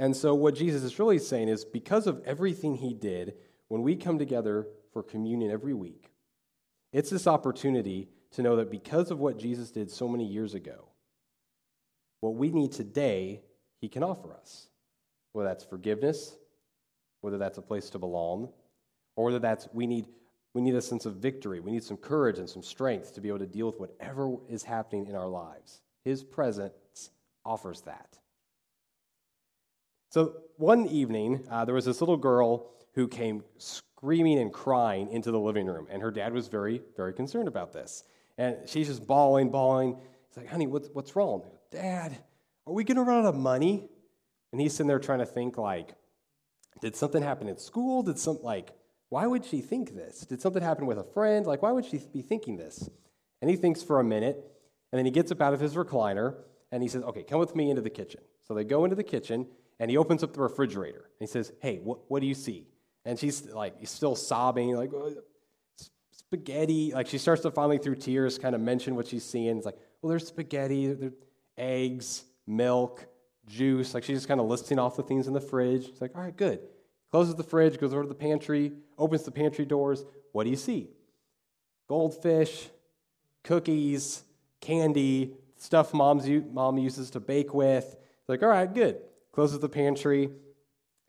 And 0.00 0.16
so, 0.16 0.34
what 0.34 0.54
Jesus 0.54 0.82
is 0.82 0.98
really 0.98 1.18
saying 1.18 1.50
is 1.50 1.62
because 1.62 2.06
of 2.06 2.22
everything 2.24 2.74
he 2.74 2.94
did, 2.94 3.34
when 3.68 3.82
we 3.82 3.96
come 3.96 4.18
together 4.18 4.66
for 4.94 5.02
communion 5.02 5.50
every 5.50 5.74
week, 5.74 6.10
it's 6.90 7.10
this 7.10 7.26
opportunity 7.26 8.08
to 8.30 8.42
know 8.42 8.56
that 8.56 8.70
because 8.70 9.10
of 9.10 9.18
what 9.18 9.38
Jesus 9.38 9.70
did 9.70 9.90
so 9.90 10.08
many 10.08 10.24
years 10.24 10.54
ago, 10.54 10.88
what 12.22 12.34
we 12.34 12.50
need 12.50 12.72
today, 12.72 13.42
he 13.82 13.90
can 13.90 14.02
offer 14.02 14.32
us. 14.32 14.68
Whether 15.34 15.50
that's 15.50 15.64
forgiveness, 15.64 16.34
whether 17.20 17.36
that's 17.36 17.58
a 17.58 17.62
place 17.62 17.90
to 17.90 17.98
belong, 17.98 18.48
or 19.16 19.26
whether 19.26 19.38
that's 19.38 19.68
we 19.74 19.86
need 19.86 20.06
we 20.54 20.62
need 20.62 20.76
a 20.76 20.80
sense 20.80 21.04
of 21.04 21.16
victory. 21.16 21.60
We 21.60 21.72
need 21.72 21.84
some 21.84 21.98
courage 21.98 22.38
and 22.38 22.48
some 22.48 22.62
strength 22.62 23.14
to 23.16 23.20
be 23.20 23.28
able 23.28 23.40
to 23.40 23.46
deal 23.46 23.66
with 23.66 23.78
whatever 23.78 24.36
is 24.48 24.62
happening 24.62 25.08
in 25.08 25.14
our 25.14 25.28
lives. 25.28 25.82
His 26.04 26.24
presence 26.24 27.10
offers 27.44 27.82
that. 27.82 28.16
So 30.10 30.34
one 30.56 30.86
evening, 30.86 31.46
uh, 31.50 31.64
there 31.64 31.74
was 31.74 31.84
this 31.84 32.00
little 32.00 32.16
girl 32.16 32.70
who 32.94 33.06
came 33.06 33.44
screaming 33.58 34.40
and 34.40 34.52
crying 34.52 35.08
into 35.10 35.30
the 35.30 35.38
living 35.38 35.66
room, 35.66 35.86
and 35.88 36.02
her 36.02 36.10
dad 36.10 36.32
was 36.32 36.48
very, 36.48 36.82
very 36.96 37.12
concerned 37.12 37.46
about 37.46 37.72
this. 37.72 38.02
And 38.36 38.56
she's 38.66 38.88
just 38.88 39.06
bawling, 39.06 39.50
bawling. 39.50 39.98
He's 40.28 40.36
like, 40.36 40.48
honey, 40.48 40.66
what's, 40.66 40.88
what's 40.92 41.14
wrong? 41.14 41.42
Dad, 41.70 42.18
are 42.66 42.72
we 42.72 42.82
going 42.82 42.96
to 42.96 43.04
run 43.04 43.24
out 43.24 43.28
of 43.28 43.36
money? 43.36 43.88
And 44.50 44.60
he's 44.60 44.72
sitting 44.72 44.88
there 44.88 44.98
trying 44.98 45.20
to 45.20 45.26
think, 45.26 45.56
like, 45.56 45.94
did 46.80 46.96
something 46.96 47.22
happen 47.22 47.48
at 47.48 47.60
school? 47.60 48.02
Did 48.02 48.18
some, 48.18 48.40
like, 48.42 48.72
why 49.10 49.28
would 49.28 49.44
she 49.44 49.60
think 49.60 49.94
this? 49.94 50.20
Did 50.20 50.40
something 50.40 50.62
happen 50.62 50.86
with 50.86 50.98
a 50.98 51.04
friend? 51.04 51.46
Like, 51.46 51.62
why 51.62 51.70
would 51.70 51.84
she 51.84 51.98
be 52.12 52.22
thinking 52.22 52.56
this? 52.56 52.88
And 53.40 53.48
he 53.48 53.56
thinks 53.56 53.82
for 53.82 54.00
a 54.00 54.04
minute, 54.04 54.44
and 54.90 54.98
then 54.98 55.04
he 55.04 55.12
gets 55.12 55.30
up 55.30 55.40
out 55.40 55.54
of 55.54 55.60
his 55.60 55.74
recliner, 55.74 56.34
and 56.72 56.82
he 56.82 56.88
says, 56.88 57.04
okay, 57.04 57.22
come 57.22 57.38
with 57.38 57.54
me 57.54 57.70
into 57.70 57.82
the 57.82 57.90
kitchen. 57.90 58.22
So 58.46 58.54
they 58.54 58.64
go 58.64 58.82
into 58.84 58.96
the 58.96 59.04
kitchen, 59.04 59.46
and 59.80 59.90
he 59.90 59.96
opens 59.96 60.22
up 60.22 60.34
the 60.34 60.42
refrigerator 60.42 60.98
and 61.18 61.20
he 61.20 61.26
says, 61.26 61.52
Hey, 61.60 61.78
what, 61.82 61.98
what 62.08 62.20
do 62.20 62.26
you 62.26 62.34
see? 62.34 62.66
And 63.06 63.18
she's 63.18 63.46
like, 63.46 63.74
still 63.84 64.14
sobbing, 64.14 64.76
like, 64.76 64.92
oh, 64.92 65.14
spaghetti. 66.12 66.92
Like, 66.92 67.06
she 67.06 67.16
starts 67.16 67.40
to 67.42 67.50
finally, 67.50 67.78
through 67.78 67.96
tears, 67.96 68.38
kind 68.38 68.54
of 68.54 68.60
mention 68.60 68.94
what 68.94 69.08
she's 69.08 69.24
seeing. 69.24 69.56
It's 69.56 69.66
like, 69.66 69.78
Well, 70.00 70.10
there's 70.10 70.28
spaghetti, 70.28 70.92
there's 70.92 71.14
eggs, 71.56 72.24
milk, 72.46 73.06
juice. 73.46 73.94
Like, 73.94 74.04
she's 74.04 74.18
just 74.18 74.28
kind 74.28 74.38
of 74.38 74.46
listing 74.46 74.78
off 74.78 74.96
the 74.96 75.02
things 75.02 75.26
in 75.26 75.32
the 75.32 75.40
fridge. 75.40 75.86
It's 75.88 76.02
like, 76.02 76.14
All 76.14 76.22
right, 76.22 76.36
good. 76.36 76.60
Closes 77.10 77.34
the 77.34 77.42
fridge, 77.42 77.80
goes 77.80 77.92
over 77.92 78.02
to 78.02 78.08
the 78.08 78.14
pantry, 78.14 78.72
opens 78.98 79.24
the 79.24 79.32
pantry 79.32 79.64
doors. 79.64 80.04
What 80.32 80.44
do 80.44 80.50
you 80.50 80.56
see? 80.56 80.90
Goldfish, 81.88 82.68
cookies, 83.42 84.22
candy, 84.60 85.32
stuff 85.56 85.92
mom's, 85.94 86.28
mom 86.52 86.78
uses 86.78 87.10
to 87.10 87.18
bake 87.18 87.52
with. 87.52 87.96
It's 87.96 88.28
like, 88.28 88.42
all 88.42 88.50
right, 88.50 88.72
good 88.72 89.00
closes 89.32 89.58
the 89.58 89.68
pantry, 89.68 90.30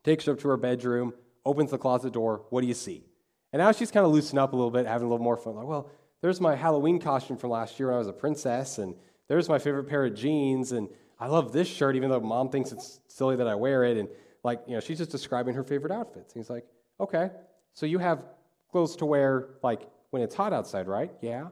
takes 0.04 0.26
her 0.26 0.34
up 0.34 0.40
to 0.40 0.50
her 0.50 0.58
bedroom, 0.58 1.14
opens 1.46 1.72
the 1.72 1.78
closet 1.78 2.14
door. 2.14 2.46
What 2.50 2.62
do 2.62 2.68
you 2.68 2.74
see? 2.74 3.06
And 3.54 3.60
now 3.60 3.72
she's 3.72 3.92
kind 3.92 4.06
of 4.06 4.12
loosened 4.12 4.40
up 4.40 4.54
a 4.54 4.56
little 4.56 4.72
bit, 4.72 4.86
having 4.86 5.08
a 5.08 5.10
little 5.10 5.24
more 5.24 5.38
fun. 5.38 5.56
Like, 5.56 5.68
well, 5.68 5.90
there's 6.22 6.40
my 6.40 6.56
Halloween 6.56 7.00
costume 7.00 7.38
from 7.38 7.50
last 7.50 7.80
year 7.80 7.88
when 7.88 7.96
I 7.96 8.00
was 8.00 8.08
a 8.08 8.14
princess, 8.14 8.78
and 8.78 8.96
there's 9.28 9.50
my 9.50 9.60
favorite 9.60 9.86
pair 9.86 10.06
of 10.06 10.14
jeans, 10.14 10.72
and 10.72 10.88
I 11.20 11.28
love 11.28 11.52
this 11.52 11.68
shirt, 11.68 11.96
even 11.96 12.10
though 12.10 12.20
mom 12.20 12.50
thinks 12.50 12.72
it's 12.72 13.00
silly 13.08 13.36
that 13.36 13.48
I 13.48 13.56
wear 13.56 13.84
it. 13.84 13.98
And 13.98 14.10
like, 14.44 14.62
you 14.68 14.74
know, 14.74 14.80
she's 14.80 14.98
just 14.98 15.12
describing 15.12 15.54
her 15.56 15.64
favorite 15.64 15.92
outfits. 15.92 16.34
And 16.34 16.44
he's 16.44 16.50
like, 16.50 16.66
okay, 17.00 17.30
so 17.74 17.86
you 17.86 18.00
have 18.00 18.24
clothes 18.72 18.96
to 18.98 19.06
wear 19.06 19.50
like 19.62 19.88
when 20.10 20.22
it's 20.22 20.34
hot 20.34 20.54
outside, 20.54 20.88
right? 20.88 21.12
Yeah. 21.22 21.48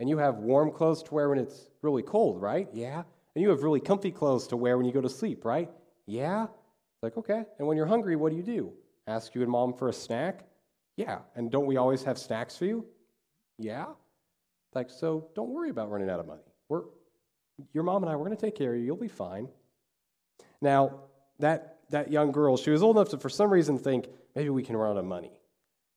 And 0.00 0.08
you 0.08 0.18
have 0.18 0.36
warm 0.36 0.70
clothes 0.70 1.02
to 1.04 1.14
wear 1.14 1.28
when 1.28 1.38
it's 1.38 1.70
really 1.82 2.02
cold, 2.02 2.40
right? 2.42 2.68
Yeah. 2.72 3.04
And 3.34 3.42
you 3.42 3.48
have 3.48 3.62
really 3.62 3.80
comfy 3.80 4.10
clothes 4.10 4.46
to 4.48 4.56
wear 4.56 4.76
when 4.76 4.86
you 4.86 4.92
go 4.92 5.00
to 5.00 5.08
sleep, 5.08 5.44
right? 5.44 5.70
Yeah? 6.06 6.46
Like, 7.02 7.16
okay. 7.16 7.44
And 7.58 7.68
when 7.68 7.76
you're 7.76 7.86
hungry, 7.86 8.16
what 8.16 8.30
do 8.30 8.36
you 8.36 8.42
do? 8.42 8.72
Ask 9.06 9.34
you 9.34 9.42
and 9.42 9.50
mom 9.50 9.74
for 9.74 9.88
a 9.88 9.92
snack? 9.92 10.46
Yeah. 10.96 11.18
And 11.34 11.50
don't 11.50 11.66
we 11.66 11.76
always 11.76 12.02
have 12.04 12.18
snacks 12.18 12.56
for 12.56 12.64
you? 12.64 12.86
Yeah. 13.58 13.86
Like, 14.74 14.90
so 14.90 15.28
don't 15.34 15.50
worry 15.50 15.70
about 15.70 15.90
running 15.90 16.10
out 16.10 16.20
of 16.20 16.26
money. 16.26 16.42
We're, 16.68 16.82
your 17.72 17.84
mom 17.84 18.02
and 18.02 18.10
I, 18.10 18.16
we're 18.16 18.26
going 18.26 18.36
to 18.36 18.40
take 18.40 18.56
care 18.56 18.72
of 18.72 18.78
you. 18.78 18.86
You'll 18.86 18.96
be 18.96 19.08
fine. 19.08 19.48
Now, 20.60 21.00
that, 21.38 21.80
that 21.90 22.10
young 22.10 22.32
girl, 22.32 22.56
she 22.56 22.70
was 22.70 22.82
old 22.82 22.96
enough 22.96 23.10
to, 23.10 23.18
for 23.18 23.28
some 23.28 23.50
reason, 23.50 23.78
think 23.78 24.08
maybe 24.34 24.50
we 24.50 24.62
can 24.62 24.76
run 24.76 24.92
out 24.92 24.96
of 24.96 25.04
money. 25.04 25.32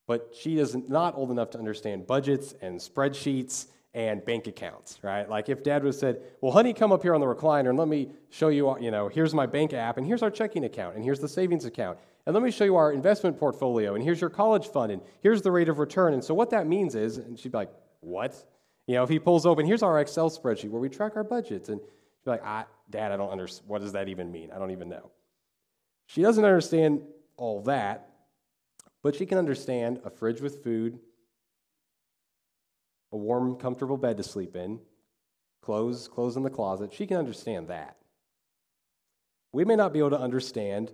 But 0.08 0.34
she 0.38 0.60
is 0.60 0.76
not 0.76 1.16
old 1.16 1.32
enough 1.32 1.50
to 1.52 1.58
understand 1.58 2.08
budgets 2.08 2.54
and 2.62 2.80
spreadsheets 2.80 3.68
and 3.94 4.24
bank 4.24 4.48
accounts, 4.48 5.00
right? 5.02 5.30
Like 5.30 5.50
if 5.50 5.64
dad 5.64 5.84
was 5.84 5.98
said, 5.98 6.22
well, 6.42 6.52
honey, 6.52 6.74
come 6.74 6.92
up 6.92 7.02
here 7.02 7.16
on 7.16 7.22
the 7.22 7.28
recliner 7.28 7.70
and 7.70 7.80
let 7.80 7.88
me 7.88 8.12
show 8.30 8.50
you, 8.50 8.78
you 8.80 8.92
know, 8.92 9.08
here's 9.08 9.34
my 9.34 9.46
bank 9.46 9.74
app 9.74 9.98
and 9.98 10.06
here's 10.06 10.22
our 10.22 10.30
checking 10.30 10.66
account 10.66 10.96
and 10.96 11.04
here's 11.04 11.20
the 11.20 11.28
savings 11.28 11.66
account. 11.66 11.98
And 12.26 12.34
let 12.34 12.44
me 12.44 12.52
show 12.52 12.66
you 12.66 12.76
our 12.76 12.92
investment 12.92 13.40
portfolio 13.40 13.96
and 13.96 14.04
here's 14.04 14.22
your 14.22 14.30
college 14.30 14.68
fund 14.68 14.92
and 14.92 15.02
here's 15.22 15.42
the 15.42 15.52
rate 15.52 15.70
of 15.70 15.80
return. 15.80 16.14
And 16.14 16.24
so 16.24 16.34
what 16.34 16.50
that 16.52 16.68
means 16.68 16.94
is, 16.94 17.18
and 17.18 17.40
she'd 17.40 17.52
be 17.52 17.58
like, 17.58 17.72
what? 18.02 18.36
You 18.86 18.96
know, 18.96 19.04
if 19.04 19.10
he 19.10 19.20
pulls 19.20 19.46
open, 19.46 19.66
here's 19.66 19.84
our 19.84 20.00
Excel 20.00 20.30
spreadsheet 20.30 20.70
where 20.70 20.82
we 20.82 20.90
track 20.90 21.16
our 21.16 21.24
budgets. 21.24 21.70
And 21.70 21.80
she'd 21.80 22.26
be 22.26 22.32
like, 22.32 22.44
ah, 22.44 22.68
dad, 22.90 23.12
I 23.12 23.18
don't 23.18 23.32
understand. 23.32 23.70
What 23.70 23.82
does 23.82 23.94
that 23.94 24.10
even 24.10 24.32
mean? 24.32 24.52
I 24.52 24.60
don't 24.60 24.72
even 24.72 24.90
know. 24.90 25.12
She 26.08 26.22
doesn't 26.22 26.44
understand 26.44 27.02
all 27.36 27.62
that, 27.64 28.10
but 29.04 29.16
she 29.16 29.26
can 29.26 29.38
understand 29.38 30.02
a 30.06 30.10
fridge 30.10 30.42
with 30.42 30.64
food, 30.64 31.00
a 33.12 33.18
warm, 33.18 33.56
comfortable 33.56 33.98
bed 33.98 34.18
to 34.18 34.24
sleep 34.24 34.56
in, 34.56 34.80
clothes, 35.62 36.08
clothes 36.08 36.38
in 36.38 36.44
the 36.44 36.50
closet. 36.50 36.94
She 36.94 37.08
can 37.08 37.18
understand 37.18 37.68
that. 37.68 37.98
We 39.52 39.66
may 39.66 39.76
not 39.76 39.94
be 39.94 40.00
able 40.00 40.12
to 40.12 40.20
understand 40.20 40.92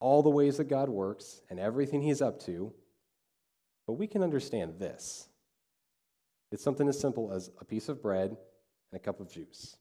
all 0.00 0.22
the 0.22 0.30
ways 0.30 0.56
that 0.56 0.64
God 0.64 0.88
works 0.88 1.42
and 1.48 1.60
everything 1.60 2.02
He's 2.02 2.22
up 2.22 2.40
to, 2.46 2.72
but 3.86 3.94
we 3.94 4.06
can 4.06 4.22
understand 4.22 4.78
this. 4.78 5.28
It's 6.50 6.62
something 6.62 6.88
as 6.88 6.98
simple 6.98 7.32
as 7.32 7.50
a 7.60 7.64
piece 7.64 7.88
of 7.88 8.02
bread 8.02 8.30
and 8.30 8.36
a 8.92 8.98
cup 8.98 9.20
of 9.20 9.30
juice. 9.30 9.76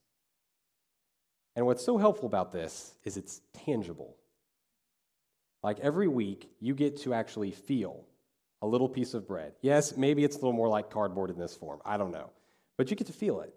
And 1.55 1.65
what's 1.65 1.85
so 1.85 1.97
helpful 1.97 2.27
about 2.27 2.51
this 2.51 2.93
is 3.03 3.17
it's 3.17 3.41
tangible. 3.53 4.15
Like 5.63 5.79
every 5.79 6.07
week, 6.07 6.49
you 6.59 6.73
get 6.73 6.97
to 7.01 7.13
actually 7.13 7.51
feel 7.51 8.05
a 8.61 8.67
little 8.67 8.89
piece 8.89 9.13
of 9.13 9.27
bread. 9.27 9.53
Yes, 9.61 9.97
maybe 9.97 10.23
it's 10.23 10.35
a 10.35 10.39
little 10.39 10.53
more 10.53 10.67
like 10.67 10.89
cardboard 10.89 11.29
in 11.29 11.37
this 11.37 11.55
form. 11.55 11.79
I 11.83 11.97
don't 11.97 12.11
know. 12.11 12.29
But 12.77 12.89
you 12.89 12.95
get 12.95 13.07
to 13.07 13.13
feel 13.13 13.41
it 13.41 13.53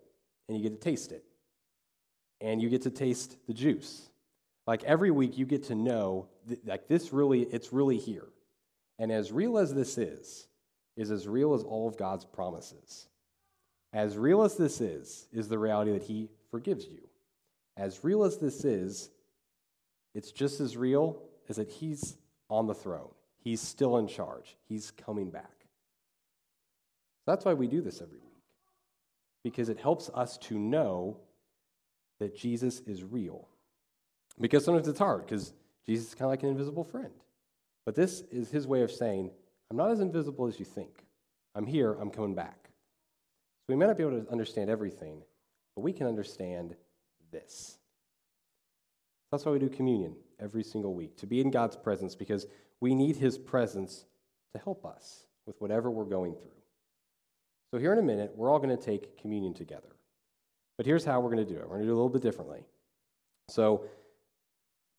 and 0.49 0.57
you 0.57 0.63
get 0.63 0.81
to 0.81 0.91
taste 0.91 1.13
it. 1.13 1.25
And 2.41 2.61
you 2.61 2.69
get 2.69 2.83
to 2.83 2.91
taste 2.91 3.37
the 3.47 3.55
juice. 3.55 4.09
Like 4.67 4.83
every 4.85 5.11
week 5.11 5.39
you 5.39 5.47
get 5.47 5.65
to 5.65 5.75
know 5.75 6.29
that, 6.47 6.67
like 6.67 6.89
this 6.89 7.13
really 7.13 7.43
it's 7.43 7.73
really 7.73 7.99
here. 7.99 8.29
And 8.99 9.11
as 9.11 9.33
real 9.33 9.59
as 9.59 9.75
this 9.75 9.99
is, 9.99 10.47
is 10.97 11.11
as 11.11 11.27
real 11.27 11.55
as 11.55 11.63
all 11.63 11.89
of 11.89 11.97
God's 11.97 12.25
promises. 12.25 13.09
As 13.93 14.17
real 14.17 14.43
as 14.43 14.57
this 14.57 14.81
is, 14.81 15.27
is 15.33 15.49
the 15.49 15.59
reality 15.59 15.93
that 15.93 16.03
he 16.03 16.29
forgives 16.51 16.87
you. 16.87 17.09
As 17.77 18.03
real 18.05 18.25
as 18.25 18.39
this 18.39 18.65
is, 18.65 19.11
it's 20.15 20.31
just 20.31 20.61
as 20.61 20.77
real 20.77 21.23
as 21.49 21.57
that 21.57 21.69
he's 21.69 22.17
on 22.49 22.67
the 22.67 22.75
throne. 22.75 23.11
He's 23.45 23.61
still 23.61 23.99
in 23.99 24.09
charge. 24.09 24.57
He's 24.69 24.91
coming 24.91 25.31
back. 25.31 25.67
That's 27.27 27.45
why 27.45 27.55
we 27.55 27.67
do 27.67 27.81
this 27.81 28.01
every 28.01 28.19
week, 28.19 28.43
because 29.43 29.69
it 29.69 29.79
helps 29.79 30.11
us 30.15 30.39
to 30.39 30.59
know 30.59 31.19
that 32.21 32.37
Jesus 32.37 32.81
is 32.81 33.05
real. 33.05 33.49
Because 34.41 34.65
sometimes 34.65 34.89
it's 34.89 34.99
hard, 34.99 35.27
because 35.27 35.53
Jesus 35.87 36.09
is 36.09 36.15
kind 36.15 36.27
of 36.27 36.31
like 36.31 36.43
an 36.43 36.49
invisible 36.49 36.85
friend. 36.85 37.13
But 37.87 37.95
this 37.95 38.23
is 38.33 38.51
his 38.51 38.67
way 38.67 38.83
of 38.83 38.91
saying, 38.91 39.31
I'm 39.71 39.77
not 39.77 39.91
as 39.91 40.01
invisible 40.01 40.47
as 40.47 40.59
you 40.59 40.65
think. 40.65 41.05
I'm 41.55 41.67
here, 41.67 41.95
I'm 42.01 42.11
coming 42.11 42.35
back. 42.35 42.59
So 42.65 43.73
we 43.73 43.77
may 43.77 43.87
not 43.87 43.97
be 43.97 44.03
able 44.03 44.21
to 44.21 44.31
understand 44.31 44.71
everything, 44.71 45.23
but 45.75 45.83
we 45.83 45.93
can 45.93 46.07
understand 46.07 46.75
this. 47.31 47.79
That's 49.31 49.45
why 49.45 49.53
we 49.53 49.59
do 49.59 49.69
communion 49.69 50.15
every 50.45 50.63
single 50.63 50.95
week, 50.95 51.17
to 51.17 51.27
be 51.27 51.41
in 51.41 51.51
God's 51.51 51.75
presence, 51.75 52.15
because 52.15 52.47
we 52.81 52.95
need 52.95 53.17
His 53.17 53.39
presence 53.39 54.05
to 54.55 54.63
help 54.63 54.85
us 54.85 55.25
with 55.47 55.61
whatever 55.61 55.91
we're 55.91 56.05
going 56.05 56.35
through. 56.35 56.51
So, 57.71 57.79
here 57.79 57.93
in 57.93 57.99
a 57.99 58.03
minute, 58.03 58.33
we're 58.37 58.51
all 58.51 58.59
going 58.59 58.77
to 58.77 58.83
take 58.83 59.19
communion 59.19 59.55
together. 59.55 59.89
But 60.77 60.87
here's 60.87 61.05
how 61.05 61.21
we're 61.21 61.31
going 61.31 61.47
to 61.47 61.53
do 61.53 61.59
it 61.59 61.63
we're 61.63 61.77
going 61.77 61.81
to 61.81 61.87
do 61.87 61.91
it 61.91 61.95
a 61.95 61.97
little 61.97 62.11
bit 62.11 62.23
differently. 62.23 62.65
So, 63.49 63.87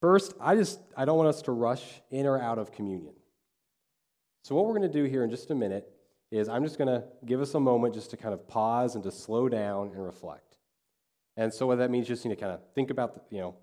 first, 0.01 0.33
I 0.41 0.55
just 0.55 0.79
I 0.97 1.05
don't 1.05 1.17
want 1.17 1.29
us 1.29 1.43
to 1.43 1.51
rush 1.51 1.83
in 2.09 2.25
or 2.25 2.41
out 2.41 2.57
of 2.57 2.71
communion. 2.71 3.13
So, 4.43 4.55
what 4.55 4.65
we're 4.65 4.77
going 4.77 4.91
to 4.91 5.01
do 5.01 5.03
here 5.03 5.23
in 5.23 5.29
just 5.29 5.51
a 5.51 5.55
minute 5.55 5.89
is 6.31 6.49
I'm 6.49 6.63
just 6.63 6.77
going 6.77 6.87
to 6.87 7.03
give 7.25 7.39
us 7.39 7.53
a 7.53 7.59
moment 7.59 7.93
just 7.93 8.09
to 8.11 8.17
kind 8.17 8.33
of 8.33 8.47
pause 8.47 8.95
and 8.95 9.03
to 9.03 9.11
slow 9.11 9.47
down 9.47 9.91
and 9.93 10.03
reflect. 10.03 10.57
And 11.37 11.53
so, 11.53 11.67
what 11.67 11.77
that 11.77 11.91
means, 11.91 12.07
just 12.07 12.25
you 12.25 12.29
know, 12.29 12.35
kind 12.35 12.51
of 12.51 12.61
think 12.73 12.89
about 12.89 13.13
the, 13.13 13.35
you 13.35 13.41
know 13.41 13.55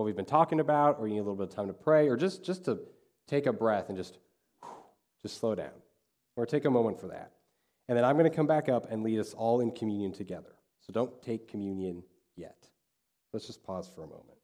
what 0.00 0.06
we've 0.06 0.16
been 0.16 0.24
talking 0.24 0.60
about, 0.60 0.96
or 0.98 1.06
you 1.06 1.12
need 1.12 1.20
a 1.20 1.22
little 1.22 1.36
bit 1.36 1.48
of 1.48 1.54
time 1.54 1.66
to 1.66 1.74
pray, 1.74 2.08
or 2.08 2.16
just 2.16 2.42
just 2.42 2.64
to 2.64 2.80
take 3.28 3.44
a 3.44 3.52
breath 3.52 3.90
and 3.90 3.98
just, 3.98 4.16
just 5.20 5.38
slow 5.38 5.54
down. 5.54 5.70
Or 6.36 6.46
take 6.46 6.64
a 6.64 6.70
moment 6.70 6.98
for 6.98 7.08
that. 7.08 7.32
And 7.88 7.98
then 7.98 8.04
I'm 8.04 8.16
going 8.16 8.28
to 8.28 8.34
come 8.34 8.46
back 8.46 8.68
up 8.68 8.90
and 8.90 9.02
lead 9.02 9.18
us 9.18 9.34
all 9.34 9.60
in 9.60 9.72
communion 9.72 10.12
together. 10.12 10.54
So 10.80 10.92
don't 10.92 11.20
take 11.22 11.48
communion 11.48 12.02
yet. 12.34 12.56
Let's 13.32 13.46
just 13.46 13.62
pause 13.62 13.90
for 13.94 14.02
a 14.02 14.06
moment. 14.06 14.39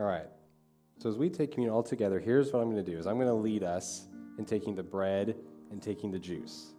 All 0.00 0.06
right. 0.06 0.26
So 0.96 1.10
as 1.10 1.18
we 1.18 1.28
take 1.28 1.52
communion 1.52 1.74
all 1.74 1.82
together, 1.82 2.18
here's 2.18 2.52
what 2.52 2.60
I'm 2.60 2.70
going 2.70 2.82
to 2.82 2.90
do: 2.90 2.98
is 2.98 3.06
I'm 3.06 3.16
going 3.16 3.28
to 3.28 3.34
lead 3.34 3.62
us 3.62 4.08
in 4.38 4.46
taking 4.46 4.74
the 4.74 4.82
bread 4.82 5.36
and 5.70 5.82
taking 5.82 6.10
the 6.10 6.18
juice. 6.18 6.72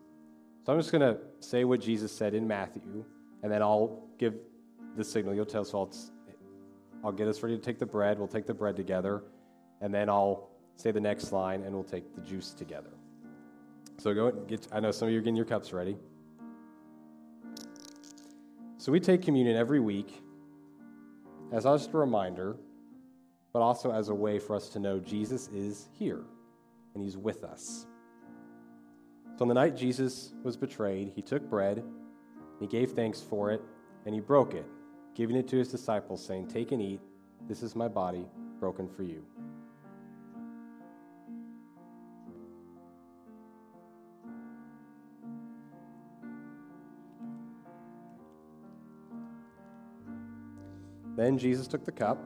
So 0.66 0.74
I'm 0.74 0.80
just 0.80 0.92
going 0.92 1.02
to 1.02 1.20
say 1.40 1.64
what 1.64 1.82
Jesus 1.82 2.12
said 2.12 2.34
in 2.34 2.48
Matthew, 2.48 3.06
and 3.44 3.52
then 3.52 3.62
I'll 3.62 4.08
give 4.18 4.34
the 4.98 5.04
signal. 5.04 5.36
You'll 5.36 5.46
tell. 5.46 5.64
So 5.64 5.80
I'll, 5.80 5.94
I'll 7.04 7.12
get 7.12 7.28
us 7.28 7.44
ready 7.44 7.56
to 7.56 7.62
take 7.62 7.78
the 7.78 7.86
bread. 7.86 8.18
We'll 8.18 8.28
take 8.28 8.48
the 8.48 8.56
bread 8.56 8.76
together, 8.76 9.24
and 9.82 9.94
then 9.94 10.10
I'll 10.10 10.50
say 10.76 10.90
the 10.90 11.00
next 11.00 11.32
line, 11.32 11.62
and 11.62 11.76
we'll 11.76 11.84
take 11.84 12.16
the 12.16 12.22
juice 12.22 12.54
together. 12.54 12.90
So 14.00 14.16
go 14.16 14.28
and 14.30 14.48
get. 14.48 14.68
I 14.72 14.80
know 14.80 14.90
some 14.90 15.08
of 15.08 15.14
you 15.14 15.20
are 15.20 15.22
getting 15.22 15.36
your 15.36 15.46
cups 15.46 15.74
ready. 15.74 15.96
So 18.80 18.92
we 18.92 19.00
take 19.00 19.22
communion 19.22 19.58
every 19.58 19.80
week 19.80 20.24
as 21.52 21.66
just 21.66 21.94
a 21.94 21.98
reminder 21.98 22.58
but 23.54 23.62
also 23.62 23.92
as 23.92 24.10
a 24.10 24.16
way 24.16 24.40
for 24.40 24.56
us 24.56 24.70
to 24.70 24.80
know 24.80 25.00
Jesus 25.00 25.48
is 25.50 25.88
here 25.98 26.22
and 26.94 27.04
he's 27.04 27.18
with 27.18 27.44
us. 27.44 27.86
So 29.38 29.44
on 29.44 29.48
the 29.48 29.54
night 29.54 29.76
Jesus 29.76 30.34
was 30.44 30.56
betrayed, 30.56 31.12
he 31.16 31.22
took 31.22 31.50
bread, 31.50 31.84
he 32.60 32.68
gave 32.68 32.92
thanks 32.92 33.22
for 33.22 33.52
it, 33.52 33.62
and 34.06 34.14
he 34.14 34.22
broke 34.22 34.54
it, 34.54 34.66
giving 35.16 35.36
it 35.36 35.48
to 35.50 35.58
his 35.58 35.70
disciples, 35.70 36.26
saying, 36.26 36.48
Take 36.48 36.72
and 36.72 36.82
eat, 36.82 37.02
this 37.48 37.64
is 37.64 37.76
my 37.76 37.88
body 37.88 38.26
broken 38.60 38.88
for 38.88 39.04
you. 39.04 39.26
Then 51.16 51.38
Jesus 51.38 51.68
took 51.68 51.86
the 51.86 51.92
cup 51.92 52.18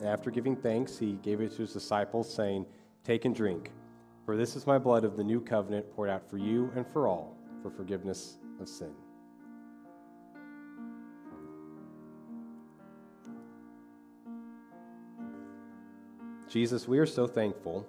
and 0.00 0.08
after 0.08 0.30
giving 0.30 0.56
thanks, 0.56 0.98
he 0.98 1.12
gave 1.22 1.40
it 1.42 1.52
to 1.52 1.58
his 1.58 1.74
disciples, 1.74 2.32
saying, 2.32 2.64
Take 3.04 3.26
and 3.26 3.34
drink, 3.34 3.70
for 4.24 4.34
this 4.34 4.56
is 4.56 4.66
my 4.66 4.78
blood 4.78 5.04
of 5.04 5.16
the 5.16 5.24
new 5.24 5.40
covenant 5.40 5.94
poured 5.94 6.08
out 6.08 6.28
for 6.28 6.38
you 6.38 6.72
and 6.74 6.86
for 6.86 7.06
all 7.06 7.36
for 7.62 7.70
forgiveness 7.70 8.38
of 8.60 8.68
sin. 8.68 8.92
Jesus, 16.48 16.88
we 16.88 16.98
are 16.98 17.06
so 17.06 17.26
thankful 17.26 17.86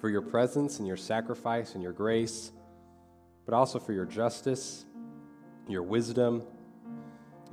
for 0.00 0.08
your 0.08 0.22
presence 0.22 0.78
and 0.78 0.86
your 0.86 0.96
sacrifice 0.96 1.74
and 1.74 1.82
your 1.82 1.92
grace, 1.92 2.52
but 3.44 3.52
also 3.52 3.78
for 3.78 3.92
your 3.92 4.06
justice, 4.06 4.86
your 5.68 5.82
wisdom, 5.82 6.42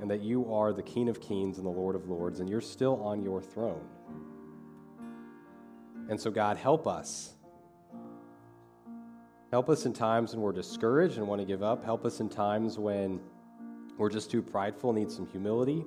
and 0.00 0.10
that 0.10 0.22
you 0.22 0.52
are 0.52 0.72
the 0.72 0.82
King 0.82 1.08
of 1.08 1.20
kings 1.20 1.58
and 1.58 1.66
the 1.66 1.70
Lord 1.70 1.94
of 1.94 2.08
lords, 2.08 2.40
and 2.40 2.48
you're 2.48 2.60
still 2.60 3.02
on 3.02 3.22
your 3.22 3.42
throne. 3.42 3.86
And 6.08 6.20
so, 6.20 6.30
God, 6.30 6.56
help 6.56 6.86
us. 6.86 7.34
Help 9.50 9.68
us 9.68 9.86
in 9.86 9.92
times 9.92 10.34
when 10.34 10.42
we're 10.42 10.52
discouraged 10.52 11.18
and 11.18 11.26
want 11.26 11.40
to 11.40 11.46
give 11.46 11.62
up. 11.62 11.84
Help 11.84 12.04
us 12.04 12.20
in 12.20 12.28
times 12.28 12.78
when 12.78 13.20
we're 13.96 14.10
just 14.10 14.30
too 14.30 14.42
prideful, 14.42 14.90
and 14.90 14.98
need 14.98 15.10
some 15.10 15.26
humility. 15.26 15.84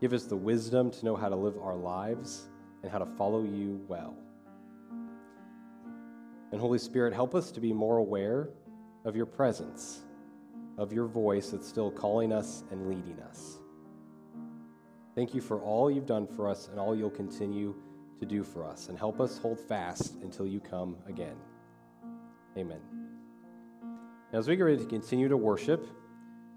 Give 0.00 0.12
us 0.12 0.24
the 0.24 0.36
wisdom 0.36 0.90
to 0.92 1.04
know 1.04 1.14
how 1.14 1.28
to 1.28 1.36
live 1.36 1.58
our 1.58 1.76
lives 1.76 2.48
and 2.82 2.90
how 2.90 2.98
to 2.98 3.06
follow 3.06 3.42
you 3.42 3.84
well. 3.86 4.16
And 6.52 6.60
Holy 6.60 6.78
Spirit, 6.78 7.12
help 7.12 7.34
us 7.34 7.50
to 7.52 7.60
be 7.60 7.72
more 7.72 7.98
aware 7.98 8.48
of 9.04 9.14
your 9.14 9.26
presence, 9.26 10.02
of 10.80 10.94
your 10.94 11.06
voice 11.06 11.50
that's 11.50 11.68
still 11.68 11.90
calling 11.90 12.32
us 12.32 12.64
and 12.70 12.88
leading 12.88 13.20
us. 13.20 13.58
Thank 15.14 15.34
you 15.34 15.42
for 15.42 15.60
all 15.60 15.90
you've 15.90 16.06
done 16.06 16.26
for 16.26 16.48
us 16.48 16.68
and 16.68 16.80
all 16.80 16.96
you'll 16.96 17.10
continue 17.10 17.74
to 18.18 18.24
do 18.24 18.42
for 18.42 18.64
us. 18.64 18.88
And 18.88 18.98
help 18.98 19.20
us 19.20 19.36
hold 19.36 19.60
fast 19.60 20.14
until 20.22 20.46
you 20.46 20.58
come 20.58 20.96
again. 21.06 21.36
Amen. 22.56 22.80
Now, 24.32 24.38
as 24.38 24.48
we 24.48 24.56
get 24.56 24.62
ready 24.62 24.78
to 24.78 24.86
continue 24.86 25.28
to 25.28 25.36
worship 25.36 25.86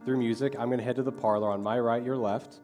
through 0.05 0.17
music, 0.17 0.55
I'm 0.57 0.67
going 0.67 0.77
to 0.77 0.85
head 0.85 0.95
to 0.95 1.03
the 1.03 1.11
parlor 1.11 1.51
on 1.51 1.61
my 1.61 1.77
right, 1.77 2.01
your 2.01 2.15
left. 2.15 2.61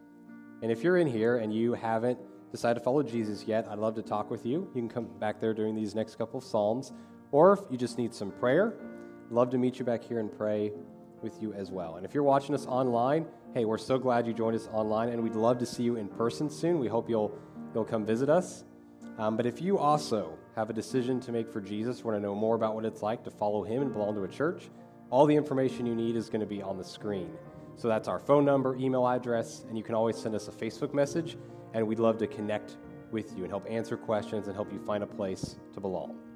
And 0.62 0.72
if 0.72 0.82
you're 0.82 0.98
in 0.98 1.08
here 1.08 1.40
and 1.40 1.54
you 1.54 1.74
haven't 1.74 2.20
decided 2.54 2.80
to 2.80 2.86
follow 2.86 3.04
Jesus 3.04 3.44
yet, 3.44 3.68
I'd 3.70 3.80
love 3.80 3.96
to 3.96 4.02
talk 4.02 4.32
with 4.32 4.46
you. 4.46 4.72
You 4.74 4.82
can 4.82 4.90
come 4.90 5.08
back 5.20 5.42
there 5.42 5.54
during 5.54 5.76
these 5.76 5.94
next 5.94 6.16
couple 6.16 6.38
of 6.38 6.46
Psalms. 6.46 6.94
Or 7.34 7.52
if 7.52 7.60
you 7.70 7.78
just 7.78 7.98
need 7.98 8.14
some 8.14 8.32
prayer, 8.32 8.76
love 9.30 9.50
to 9.50 9.58
meet 9.58 9.78
you 9.78 9.84
back 9.84 10.06
here 10.06 10.20
and 10.20 10.32
pray 10.32 10.72
with 11.22 11.42
you 11.42 11.54
as 11.54 11.72
well. 11.72 11.96
And 11.96 12.06
if 12.06 12.14
you're 12.14 12.24
watching 12.24 12.56
us 12.56 12.66
online, 12.66 13.26
hey, 13.54 13.66
we're 13.66 13.78
so 13.78 13.98
glad 13.98 14.28
you 14.28 14.34
joined 14.34 14.56
us 14.56 14.68
online, 14.72 15.10
and 15.10 15.22
we'd 15.22 15.36
love 15.36 15.58
to 15.60 15.66
see 15.66 15.84
you 15.84 15.96
in 15.96 16.08
person 16.08 16.50
soon. 16.50 16.80
We 16.80 16.88
hope 16.88 17.10
you'll, 17.10 17.38
you'll 17.74 17.86
come 17.86 18.06
visit 18.06 18.30
us. 18.30 18.64
Um, 19.18 19.36
but 19.36 19.46
if 19.46 19.62
you 19.62 19.78
also 19.78 20.38
have 20.56 20.70
a 20.70 20.74
decision 20.74 21.20
to 21.22 21.32
make 21.32 21.50
for 21.52 21.62
Jesus, 21.62 22.04
want 22.04 22.16
to 22.18 22.22
know 22.22 22.36
more 22.36 22.56
about 22.56 22.76
what 22.76 22.86
it's 22.86 23.02
like 23.02 23.24
to 23.24 23.32
follow 23.32 23.64
him 23.64 23.82
and 23.82 23.92
belong 23.92 24.16
to 24.16 24.24
a 24.24 24.28
church, 24.28 24.70
all 25.10 25.26
the 25.26 25.36
information 25.36 25.86
you 25.86 25.96
need 25.96 26.16
is 26.16 26.30
going 26.30 26.42
to 26.42 26.48
be 26.48 26.62
on 26.62 26.78
the 26.78 26.84
screen. 26.84 27.32
So 27.76 27.88
that's 27.88 28.08
our 28.08 28.20
phone 28.20 28.46
number, 28.46 28.76
email 28.76 29.08
address, 29.08 29.66
and 29.68 29.78
you 29.78 29.84
can 29.84 29.96
always 29.96 30.18
send 30.18 30.36
us 30.36 30.48
a 30.48 30.52
Facebook 30.52 30.94
message, 30.94 31.38
and 31.74 31.86
we'd 31.88 32.00
love 32.00 32.18
to 32.20 32.28
connect 32.28 32.78
with 33.12 33.36
you 33.36 33.44
and 33.44 33.52
help 33.52 33.66
answer 33.70 33.98
questions 33.98 34.48
and 34.48 34.56
help 34.56 34.72
you 34.72 34.80
find 34.80 35.04
a 35.04 35.08
place 35.08 35.58
to 35.74 35.80
belong. 35.80 36.29